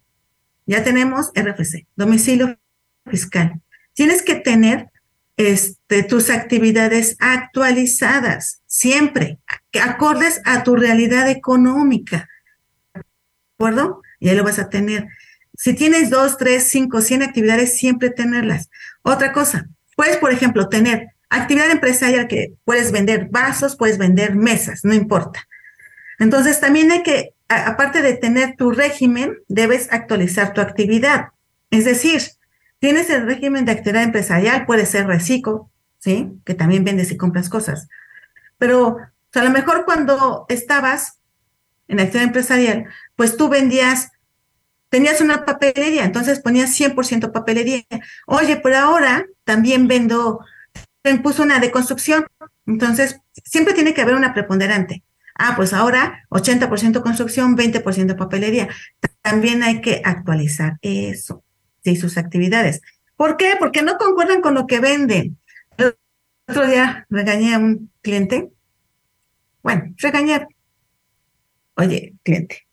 ya 0.65 0.84
tenemos 0.84 1.32
RFC, 1.36 1.88
domicilio 1.95 2.58
fiscal. 3.06 3.62
Tienes 3.93 4.23
que 4.23 4.36
tener 4.36 4.89
este, 5.38 6.04
tus 6.04 6.30
actividades 6.30 7.17
actualizadas, 7.19 8.62
siempre, 8.67 9.39
que 9.71 9.80
acordes 9.80 10.41
a 10.45 10.63
tu 10.63 10.75
realidad 10.75 11.30
económica. 11.30 12.30
¿De 12.93 13.01
acuerdo? 13.58 14.01
Y 14.19 14.30
ahí 14.30 14.36
lo 14.36 14.43
vas 14.43 14.60
a 14.60 14.69
tener. 14.69 15.08
Si 15.58 15.73
tienes 15.73 16.10
dos, 16.10 16.38
tres, 16.38 16.67
cinco, 16.69 17.01
cien 17.01 17.23
actividades, 17.23 17.78
siempre 17.78 18.10
tenerlas. 18.10 18.69
Otra 19.04 19.32
cosa, 19.32 19.67
puedes, 19.95 20.17
por 20.17 20.32
ejemplo, 20.32 20.67
tener 20.67 21.10
actividad 21.30 21.71
empresarial 21.71 22.28
que 22.28 22.54
puedes 22.63 22.91
vender 22.91 23.30
vasos, 23.30 23.75
puedes 23.75 23.97
vender 23.97 24.36
mesas, 24.36 24.82
no 24.84 24.93
importa. 24.93 25.47
Entonces, 26.19 26.60
también 26.60 26.91
hay 26.91 27.04
que, 27.04 27.34
aparte 27.48 28.02
de 28.02 28.14
tener 28.14 28.56
tu 28.56 28.72
régimen, 28.72 29.38
debes 29.48 29.92
actualizar 29.92 30.54
tu 30.54 30.62
actividad. 30.62 31.30
Es 31.72 31.86
decir, 31.86 32.22
tienes 32.80 33.10
el 33.10 33.26
régimen 33.26 33.66
de 33.66 33.74
actividad 33.74 34.04
empresarial, 34.04 34.66
puede 34.66 34.86
ser 34.86 35.08
reciclo, 35.08 35.70
¿sí? 36.00 36.32
Que 36.46 36.54
también 36.54 36.84
vendes 36.84 37.12
y 37.12 37.18
compras 37.18 37.50
cosas. 37.50 37.88
Pero 38.58 38.98
a 39.34 39.44
lo 39.44 39.52
mejor 39.52 39.86
cuando 39.86 40.46
estabas 40.50 41.20
en 41.88 42.00
actividad 42.00 42.24
empresarial, 42.24 42.86
pues 43.16 43.38
tú 43.38 43.50
vendías, 43.50 44.12
tenías 44.90 45.22
una 45.22 45.46
papelería, 45.46 46.06
entonces 46.06 46.40
ponías 46.40 46.80
100% 46.80 47.32
papelería. 47.32 47.84
Oye, 48.28 48.58
pero 48.58 48.78
ahora 48.78 49.26
también 49.44 49.88
vendo, 49.88 50.40
puso 51.22 51.44
una 51.44 51.60
de 51.60 51.72
construcción, 51.72 52.26
entonces 52.66 53.20
siempre 53.44 53.74
tiene 53.74 53.94
que 53.94 54.02
haber 54.02 54.16
una 54.16 54.34
preponderante. 54.34 55.04
Ah, 55.36 55.54
pues 55.56 55.74
ahora 55.74 56.26
80% 56.30 57.02
construcción, 57.02 57.58
20% 57.58 58.15
papelería. 58.15 58.69
También 59.21 59.63
hay 59.63 59.82
que 59.82 60.02
actualizar 60.04 60.78
eso, 60.82 61.43
sí, 61.84 61.95
sus 61.98 62.17
actividades. 62.17 62.82
¿Por 63.17 63.38
qué? 63.38 63.56
Porque 63.60 63.82
no 63.82 63.98
concuerdan 63.98 64.41
con 64.41 64.54
lo 64.54 64.65
que 64.65 64.80
venden. 64.80 65.38
El 65.78 65.95
otro 66.48 66.67
día 66.67 67.06
regañé 67.10 67.54
a 67.54 67.60
un 67.60 67.91
cliente. 68.02 68.50
Bueno, 69.62 69.93
regañar. 69.98 70.48
Oye, 71.76 72.13
cliente, 72.24 72.65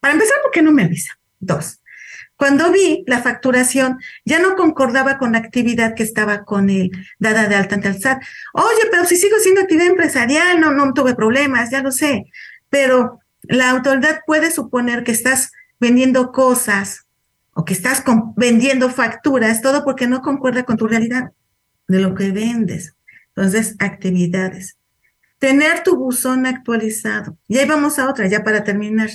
para 0.00 0.14
empezar, 0.14 0.36
¿por 0.42 0.52
qué 0.52 0.62
no 0.62 0.70
me 0.70 0.84
avisa? 0.84 1.18
Dos, 1.40 1.80
cuando 2.38 2.70
vi 2.70 3.02
la 3.08 3.20
facturación, 3.20 3.98
ya 4.24 4.38
no 4.38 4.54
concordaba 4.54 5.18
con 5.18 5.32
la 5.32 5.38
actividad 5.38 5.94
que 5.94 6.04
estaba 6.04 6.44
con 6.44 6.70
él, 6.70 6.92
dada 7.18 7.48
de 7.48 7.56
alta 7.56 7.74
ante 7.74 7.88
el 7.88 8.00
SAT. 8.00 8.22
Oye, 8.54 8.88
pero 8.92 9.04
si 9.04 9.16
sigo 9.16 9.36
siendo 9.40 9.60
actividad 9.60 9.88
empresarial, 9.88 10.60
no, 10.60 10.70
no 10.70 10.94
tuve 10.94 11.16
problemas, 11.16 11.72
ya 11.72 11.82
lo 11.82 11.90
sé. 11.90 12.26
Pero 12.70 13.18
la 13.42 13.70
autoridad 13.70 14.20
puede 14.24 14.52
suponer 14.52 15.02
que 15.02 15.10
estás 15.10 15.50
vendiendo 15.80 16.30
cosas 16.30 17.06
o 17.54 17.64
que 17.64 17.72
estás 17.72 18.04
vendiendo 18.36 18.88
facturas, 18.88 19.60
todo 19.60 19.82
porque 19.82 20.06
no 20.06 20.22
concuerda 20.22 20.62
con 20.62 20.76
tu 20.76 20.86
realidad 20.86 21.32
de 21.88 21.98
lo 21.98 22.14
que 22.14 22.30
vendes. 22.30 22.94
Entonces, 23.34 23.74
actividades. 23.80 24.76
Tener 25.40 25.82
tu 25.82 25.96
buzón 25.96 26.46
actualizado. 26.46 27.36
Y 27.48 27.58
ahí 27.58 27.66
vamos 27.66 27.98
a 27.98 28.08
otra, 28.08 28.28
ya 28.28 28.44
para 28.44 28.62
terminar. 28.62 29.10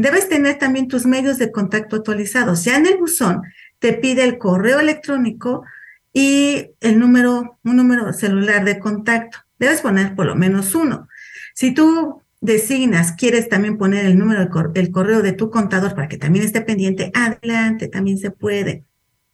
Debes 0.00 0.30
tener 0.30 0.56
también 0.56 0.88
tus 0.88 1.04
medios 1.04 1.36
de 1.36 1.52
contacto 1.52 1.96
actualizados. 1.96 2.64
Ya 2.64 2.78
en 2.78 2.86
el 2.86 2.96
buzón 2.96 3.42
te 3.80 3.92
pide 3.92 4.24
el 4.24 4.38
correo 4.38 4.80
electrónico 4.80 5.62
y 6.10 6.70
el 6.80 6.98
número, 6.98 7.58
un 7.64 7.76
número 7.76 8.10
celular 8.14 8.64
de 8.64 8.78
contacto. 8.78 9.40
Debes 9.58 9.82
poner 9.82 10.14
por 10.14 10.24
lo 10.24 10.34
menos 10.36 10.74
uno. 10.74 11.06
Si 11.54 11.74
tú 11.74 12.22
designas, 12.40 13.12
quieres 13.12 13.50
también 13.50 13.76
poner 13.76 14.06
el 14.06 14.18
número, 14.18 14.48
el 14.74 14.90
correo 14.90 15.20
de 15.20 15.32
tu 15.32 15.50
contador 15.50 15.94
para 15.94 16.08
que 16.08 16.16
también 16.16 16.46
esté 16.46 16.62
pendiente, 16.62 17.12
adelante, 17.12 17.88
también 17.88 18.16
se 18.16 18.30
puede. 18.30 18.84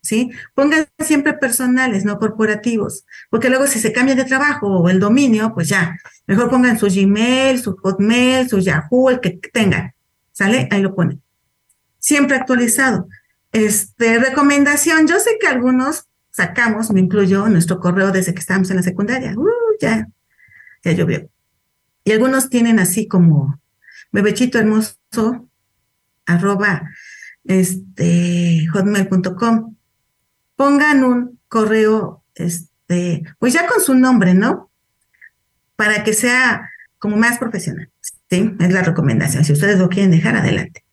¿Sí? 0.02 0.32
Pongan 0.52 0.86
siempre 0.98 1.34
personales, 1.34 2.04
no 2.04 2.18
corporativos, 2.18 3.06
porque 3.30 3.50
luego 3.50 3.68
si 3.68 3.78
se 3.78 3.92
cambia 3.92 4.16
de 4.16 4.24
trabajo 4.24 4.66
o 4.66 4.88
el 4.88 4.98
dominio, 4.98 5.52
pues 5.54 5.68
ya, 5.68 5.96
mejor 6.26 6.50
pongan 6.50 6.76
su 6.76 6.86
Gmail, 6.86 7.60
su 7.60 7.76
Hotmail, 7.76 8.48
su 8.48 8.58
Yahoo, 8.58 9.10
el 9.10 9.20
que 9.20 9.30
tengan. 9.52 9.95
¿Sale? 10.36 10.68
Ahí 10.70 10.82
lo 10.82 10.94
pone. 10.94 11.18
Siempre 11.98 12.36
actualizado. 12.36 13.08
Este, 13.52 14.18
recomendación, 14.18 15.06
yo 15.06 15.18
sé 15.18 15.38
que 15.40 15.46
algunos 15.46 16.08
sacamos, 16.30 16.90
me 16.90 17.00
incluyo, 17.00 17.48
nuestro 17.48 17.80
correo 17.80 18.12
desde 18.12 18.34
que 18.34 18.40
estábamos 18.40 18.68
en 18.68 18.76
la 18.76 18.82
secundaria. 18.82 19.32
Uh, 19.34 19.48
ya, 19.80 20.06
ya 20.84 20.92
llovió. 20.92 21.26
Y 22.04 22.12
algunos 22.12 22.50
tienen 22.50 22.78
así 22.78 23.08
como 23.08 23.58
bebechito 24.12 24.58
hermoso, 24.58 25.48
arroba, 26.26 26.82
este, 27.44 28.66
hotmail.com. 28.74 29.74
Pongan 30.54 31.02
un 31.02 31.40
correo, 31.48 32.24
este, 32.34 33.22
pues 33.38 33.54
ya 33.54 33.66
con 33.66 33.80
su 33.80 33.94
nombre, 33.94 34.34
¿no? 34.34 34.70
Para 35.76 36.04
que 36.04 36.12
sea 36.12 36.70
como 36.98 37.16
más 37.16 37.38
profesional. 37.38 37.90
¿Sí? 38.30 38.54
Es 38.60 38.72
la 38.72 38.82
recomendación. 38.82 39.44
Si 39.44 39.52
ustedes 39.52 39.78
lo 39.78 39.88
quieren 39.88 40.10
dejar, 40.10 40.36
adelante. 40.36 40.84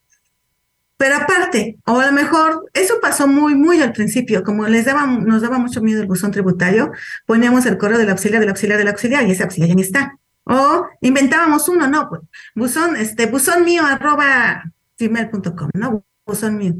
Pero 0.97 1.17
aparte, 1.17 1.77
o 1.85 1.99
a 1.99 2.05
lo 2.05 2.11
mejor 2.13 2.69
eso 2.73 2.99
pasó 3.01 3.27
muy, 3.27 3.55
muy 3.55 3.81
al 3.81 3.91
principio, 3.91 4.43
como 4.43 4.67
les 4.67 4.85
daba, 4.85 5.05
nos 5.05 5.41
daba 5.41 5.57
mucho 5.57 5.81
miedo 5.81 6.01
el 6.01 6.07
buzón 6.07 6.31
tributario, 6.31 6.91
poníamos 7.25 7.65
el 7.65 7.77
correo 7.77 7.97
del 7.97 8.09
auxiliar, 8.09 8.39
del 8.39 8.49
auxiliar, 8.49 8.77
del 8.77 8.87
auxiliar, 8.87 9.27
y 9.27 9.31
ese 9.31 9.43
auxiliar 9.43 9.69
ya 9.69 9.75
no 9.75 9.81
está. 9.81 10.17
O 10.45 10.87
inventábamos 11.01 11.67
uno, 11.67 11.87
no, 11.87 12.07
pues, 12.09 12.21
buzón, 12.55 12.95
este, 12.95 13.25
buzón 13.25 13.65
mío 13.65 13.83
arroba 13.85 14.63
gmail.com, 14.97 15.69
¿no? 15.73 16.05
Buzón 16.25 16.57
mío. 16.57 16.75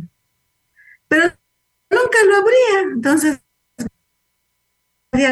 Pero 1.08 1.26
nunca 1.90 2.18
lo 2.28 2.36
abría. 2.38 2.94
Entonces, 2.94 3.43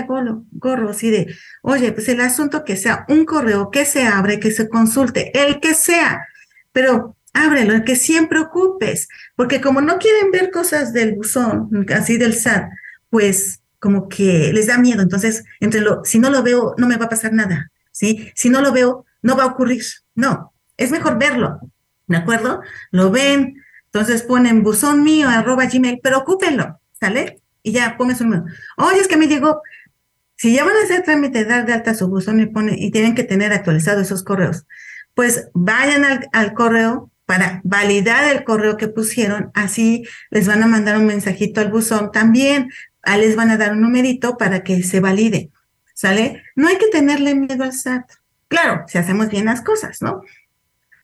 gorro, 0.08 0.46
gorro 0.52 0.90
así 0.90 1.10
de, 1.10 1.34
oye, 1.62 1.92
pues 1.92 2.08
el 2.10 2.22
asunto 2.22 2.64
que 2.64 2.78
sea 2.78 3.06
un 3.10 3.26
correo 3.26 3.72
que 3.72 3.86
se 3.86 4.04
abre, 4.04 4.40
que 4.40 4.52
se 4.52 4.70
consulte, 4.70 5.32
el 5.34 5.60
que 5.60 5.74
sea, 5.74 6.28
pero 6.72 7.16
ábrelo, 7.34 7.74
el 7.74 7.84
que 7.84 7.96
siempre 7.96 8.40
ocupes, 8.40 9.08
porque 9.36 9.62
como 9.62 9.82
no 9.82 9.98
quieren 9.98 10.32
ver 10.32 10.52
cosas 10.52 10.94
del 10.94 11.16
buzón, 11.16 11.86
así 11.94 12.18
del 12.18 12.34
SAT, 12.34 12.70
pues 13.10 13.62
como 13.80 14.08
que 14.08 14.52
les 14.54 14.68
da 14.68 14.78
miedo, 14.78 15.02
entonces, 15.02 15.44
entre 15.60 15.82
lo, 15.82 16.06
si 16.06 16.20
no 16.20 16.30
lo 16.30 16.44
veo, 16.44 16.76
no 16.78 16.88
me 16.88 16.98
va 16.98 17.06
a 17.06 17.10
pasar 17.10 17.34
nada, 17.34 17.72
¿sí? 17.92 18.32
Si 18.36 18.50
no 18.50 18.62
lo 18.62 18.72
veo, 18.72 19.06
no 19.22 19.36
va 19.36 19.44
a 19.44 19.48
ocurrir, 19.48 19.84
no, 20.16 20.54
es 20.78 20.92
mejor 20.92 21.18
verlo, 21.18 21.60
¿de 22.08 22.18
acuerdo? 22.18 22.62
Lo 22.92 23.12
ven, 23.12 23.62
entonces 23.86 24.24
ponen 24.24 24.64
buzón 24.64 25.04
mío, 25.04 25.28
arroba 25.30 25.66
gmail, 25.66 26.00
pero 26.04 26.20
ocúpenlo, 26.20 26.80
¿sale? 27.00 27.41
Y 27.64 27.72
ya 27.72 27.98
pongan 27.98 28.18
su 28.18 28.24
número. 28.24 28.46
Oye, 28.78 29.00
es 29.00 29.08
que 29.08 29.18
me 29.18 29.28
llegó. 29.28 29.62
Si 30.36 30.54
ya 30.54 30.64
van 30.64 30.76
a 30.76 30.84
hacer 30.84 31.04
trámite, 31.04 31.46
dar 31.46 31.66
de 31.66 31.74
alta 31.74 31.94
su 31.94 32.08
buzón 32.08 32.40
y, 32.40 32.48
pone, 32.48 32.76
y 32.78 32.92
tienen 32.92 33.14
que 33.14 33.24
tener 33.24 33.54
actualizados 33.54 34.08
esos 34.08 34.24
correos, 34.24 34.66
pues 35.14 35.50
vayan 35.54 36.04
al, 36.32 36.54
correo 36.54 37.12
para 37.26 37.62
validar 37.64 38.36
el 38.36 38.44
correo 38.44 38.78
que 38.78 38.88
pusieron, 38.88 39.52
así 39.54 40.04
les 40.32 40.48
van 40.48 40.64
a 40.64 40.68
mandar 40.68 40.98
un 40.98 41.06
mensajito 41.06 41.62
al 41.62 41.72
buzón 41.72 42.12
también, 42.12 42.72
les 43.06 43.36
van 43.36 43.52
a 43.52 43.58
dar 43.58 43.74
un 43.74 43.82
numerito 43.82 44.38
para 44.38 44.64
que 44.64 44.84
se 44.84 45.00
valide, 45.00 45.52
¿sale? 45.94 46.44
No 46.56 46.68
hay 46.68 46.78
que 46.78 46.88
tenerle 46.88 47.36
miedo 47.36 47.64
al 47.64 47.74
SAT. 47.74 48.10
Claro, 48.48 48.84
si 48.88 48.98
hacemos 48.98 49.30
bien 49.30 49.46
las 49.46 49.62
cosas, 49.62 50.02
¿no? 50.02 50.24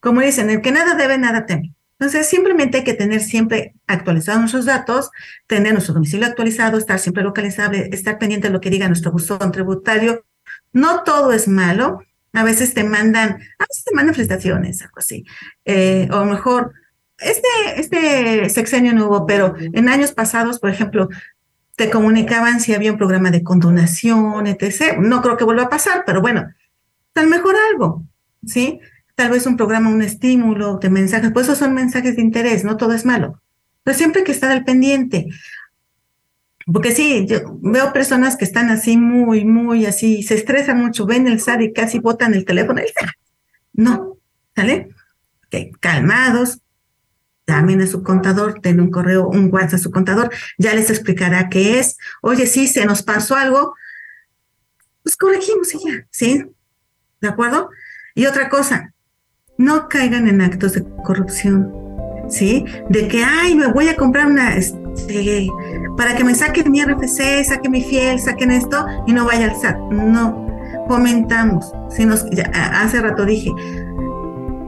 Como 0.02 0.22
dicen, 0.22 0.50
el 0.50 0.62
que 0.62 0.72
nada 0.72 0.96
debe, 0.96 1.18
nada 1.18 1.46
teme. 1.46 1.74
Entonces, 2.00 2.28
simplemente 2.28 2.80
hay 2.80 2.84
que 2.84 2.94
tener 2.94 3.22
siempre 3.22 3.74
actualizados 3.88 4.42
nuestros 4.42 4.66
datos, 4.66 5.12
tener 5.48 5.74
nuestro 5.74 5.94
domicilio 5.94 6.28
actualizado, 6.28 6.78
estar 6.78 7.00
siempre 7.00 7.24
localizable, 7.24 7.90
estar 7.92 8.20
pendiente 8.20 8.48
de 8.48 8.54
lo 8.54 8.62
que 8.62 8.70
diga 8.70 8.88
nuestro 8.88 9.12
buzón 9.12 9.52
tributario. 9.52 10.26
No 10.74 11.04
todo 11.04 11.34
es 11.34 11.48
malo. 11.48 12.04
A 12.34 12.44
veces 12.44 12.74
te 12.74 12.84
mandan, 12.84 13.32
a 13.32 13.66
veces 13.68 13.86
te 13.86 13.96
mandan 13.96 14.14
prestaciones, 14.14 14.82
algo 14.82 14.98
así. 14.98 15.26
Eh, 15.66 16.08
o 16.12 16.26
mejor, 16.26 16.74
este, 17.18 17.48
este 17.78 18.50
sexenio 18.50 18.94
no 18.94 19.08
hubo, 19.08 19.26
pero 19.26 19.56
en 19.58 19.90
años 19.90 20.12
pasados, 20.12 20.60
por 20.60 20.70
ejemplo, 20.70 21.10
te 21.76 21.90
comunicaban 21.90 22.60
si 22.60 22.74
había 22.74 22.92
un 22.92 22.98
programa 22.98 23.32
de 23.32 23.44
condonación, 23.44 24.46
etc. 24.48 24.98
No 25.00 25.22
creo 25.22 25.38
que 25.38 25.46
vuelva 25.46 25.64
a 25.64 25.70
pasar, 25.70 26.04
pero 26.06 26.22
bueno, 26.22 26.48
tal 27.14 27.28
mejor 27.28 27.56
algo, 27.72 28.04
¿sí? 28.46 28.82
tal 29.18 29.32
vez 29.32 29.48
un 29.48 29.58
programa, 29.58 29.90
un 29.90 30.04
estímulo 30.04 30.78
de 30.78 30.92
mensajes, 30.92 31.32
pues 31.32 31.48
esos 31.48 31.58
son 31.58 31.74
mensajes 31.74 32.16
de 32.16 32.22
interés, 32.22 32.64
no 32.64 32.78
todo 32.78 32.94
es 32.94 33.04
malo, 33.04 33.42
pero 33.88 33.98
siempre 33.98 34.20
hay 34.20 34.26
que 34.26 34.34
estar 34.34 34.52
al 34.52 34.66
pendiente. 34.66 35.30
Porque 36.66 36.92
sí, 36.92 37.26
yo 37.26 37.58
veo 37.62 37.94
personas 37.94 38.36
que 38.36 38.44
están 38.44 38.70
así 38.70 38.98
muy, 38.98 39.46
muy 39.46 39.86
así, 39.86 40.24
se 40.24 40.36
estresan 40.36 40.82
mucho, 40.82 41.06
ven 41.06 41.26
el 41.26 41.40
SAT 41.40 41.62
y 41.62 41.72
casi 41.72 42.00
botan 42.00 42.34
el 42.34 42.44
teléfono. 42.44 42.82
No, 43.72 44.18
¿sale? 44.54 44.90
Okay, 45.46 45.72
calmados, 45.80 46.60
también 47.46 47.80
a 47.80 47.88
su 47.88 48.04
contador, 48.04 48.60
den 48.60 48.82
un 48.82 48.92
correo, 48.92 49.30
un 49.30 49.48
WhatsApp 49.54 49.76
a 49.76 49.84
su 49.84 49.92
contador, 49.92 50.32
ya 50.58 50.76
les 50.76 50.90
explicará 50.90 51.48
qué 51.48 51.80
es. 51.80 51.96
Oye, 52.22 52.46
sí, 52.46 52.68
se 52.68 52.86
nos 52.86 53.04
pasó 53.04 53.38
algo, 53.38 53.74
pues 55.02 55.16
corregimos 55.16 55.74
y 55.74 55.78
ya, 55.78 56.06
¿sí? 56.12 56.44
¿De 57.22 57.30
acuerdo? 57.30 57.70
Y 58.16 58.26
otra 58.26 58.50
cosa, 58.50 58.94
no 59.58 59.88
caigan 59.88 60.28
en 60.28 60.42
actos 60.42 60.74
de 60.74 60.84
corrupción, 61.06 61.87
¿sí? 62.30 62.66
De 62.90 63.08
que, 63.08 63.24
ay, 63.24 63.56
me 63.56 63.68
voy 63.68 63.90
a 63.90 63.96
comprar 63.96 64.28
una, 64.28 64.56
este, 64.56 65.48
para 65.96 66.16
que 66.16 66.24
me 66.24 66.36
saquen 66.36 66.72
mi 66.72 66.82
RFC, 66.84 67.44
saquen 67.44 67.72
mi 67.72 67.82
fiel, 67.82 68.20
saquen 68.20 68.52
esto 68.52 68.86
y 69.06 69.14
no 69.14 69.26
vaya 69.26 69.46
al 69.46 69.56
SAT. 69.56 69.78
No, 69.92 70.48
comentamos. 70.88 71.72
Si 71.90 72.06
nos, 72.06 72.26
hace 72.54 73.02
rato 73.02 73.26
dije, 73.26 73.52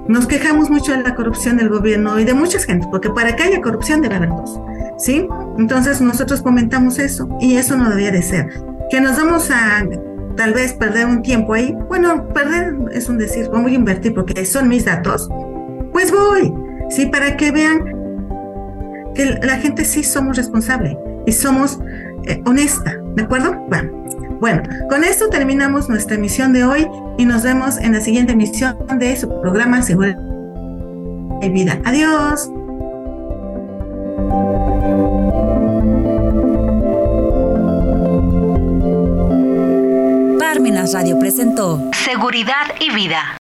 nos 0.08 0.26
quejamos 0.26 0.69
mucho 0.69 0.91
de 0.91 1.04
la 1.04 1.15
corrupción 1.15 1.58
del 1.58 1.69
gobierno 1.69 2.19
y 2.19 2.26
de 2.26 2.34
muchas 2.34 2.65
gentes, 2.65 2.88
porque 2.89 3.10
para 3.10 3.36
que 3.36 3.43
haya 3.43 3.62
corrupción 3.62 4.02
debe 4.02 4.15
haber 4.15 4.30
dos, 4.30 4.60
¿sí? 4.98 5.28
Entonces 5.58 6.02
nosotros 6.02 6.41
comentamos 6.41 6.98
eso 6.98 7.30
y 7.39 7.58
eso 7.58 7.78
no 7.78 7.89
debía 7.89 8.12
de 8.12 8.22
ser. 8.22 8.50
Que 8.89 9.02
nos 9.02 9.17
vamos 9.17 9.52
a 9.52 9.86
tal 10.36 10.54
vez 10.54 10.74
perder 10.74 11.06
un 11.06 11.22
tiempo 11.22 11.54
ahí. 11.54 11.76
Bueno, 11.89 12.28
perder 12.30 12.76
es 12.91 13.08
un 13.08 13.17
decir, 13.17 13.50
voy 13.50 13.74
a 13.74 13.76
invertir 13.76 14.13
porque 14.15 14.45
son 14.45 14.67
mis 14.67 14.86
datos. 14.86 15.30
Pues 15.91 16.12
voy, 16.12 16.54
sí, 16.89 17.06
para 17.08 17.38
que 17.38 17.52
vean 17.52 17.86
que 19.15 19.25
la 19.41 19.58
gente 19.58 19.86
sí 19.86 20.04
somos 20.04 20.38
responsable 20.38 20.97
y 21.25 21.32
somos 21.32 21.80
eh, 22.25 22.41
honesta, 22.45 22.97
¿de 23.15 23.23
acuerdo? 23.23 23.56
Bueno, 23.69 23.91
bueno, 24.39 24.63
con 24.89 25.04
esto 25.04 25.30
terminamos 25.30 25.89
nuestra 25.89 26.15
emisión 26.15 26.54
de 26.54 26.63
hoy 26.63 26.88
y 27.17 27.25
nos 27.25 27.43
vemos 27.43 27.78
en 27.78 27.91
la 27.91 27.99
siguiente 27.99 28.34
emisión 28.34 28.78
de 28.97 29.15
su 29.17 29.28
programa 29.41 29.82
Seguridad 29.82 30.17
y 31.41 31.49
Vida. 31.49 31.80
Adiós. 31.84 32.49
Parmenas 40.39 40.93
Radio 40.93 41.19
presentó 41.19 41.82
Seguridad 42.06 42.67
y 42.80 42.93
Vida. 42.95 43.38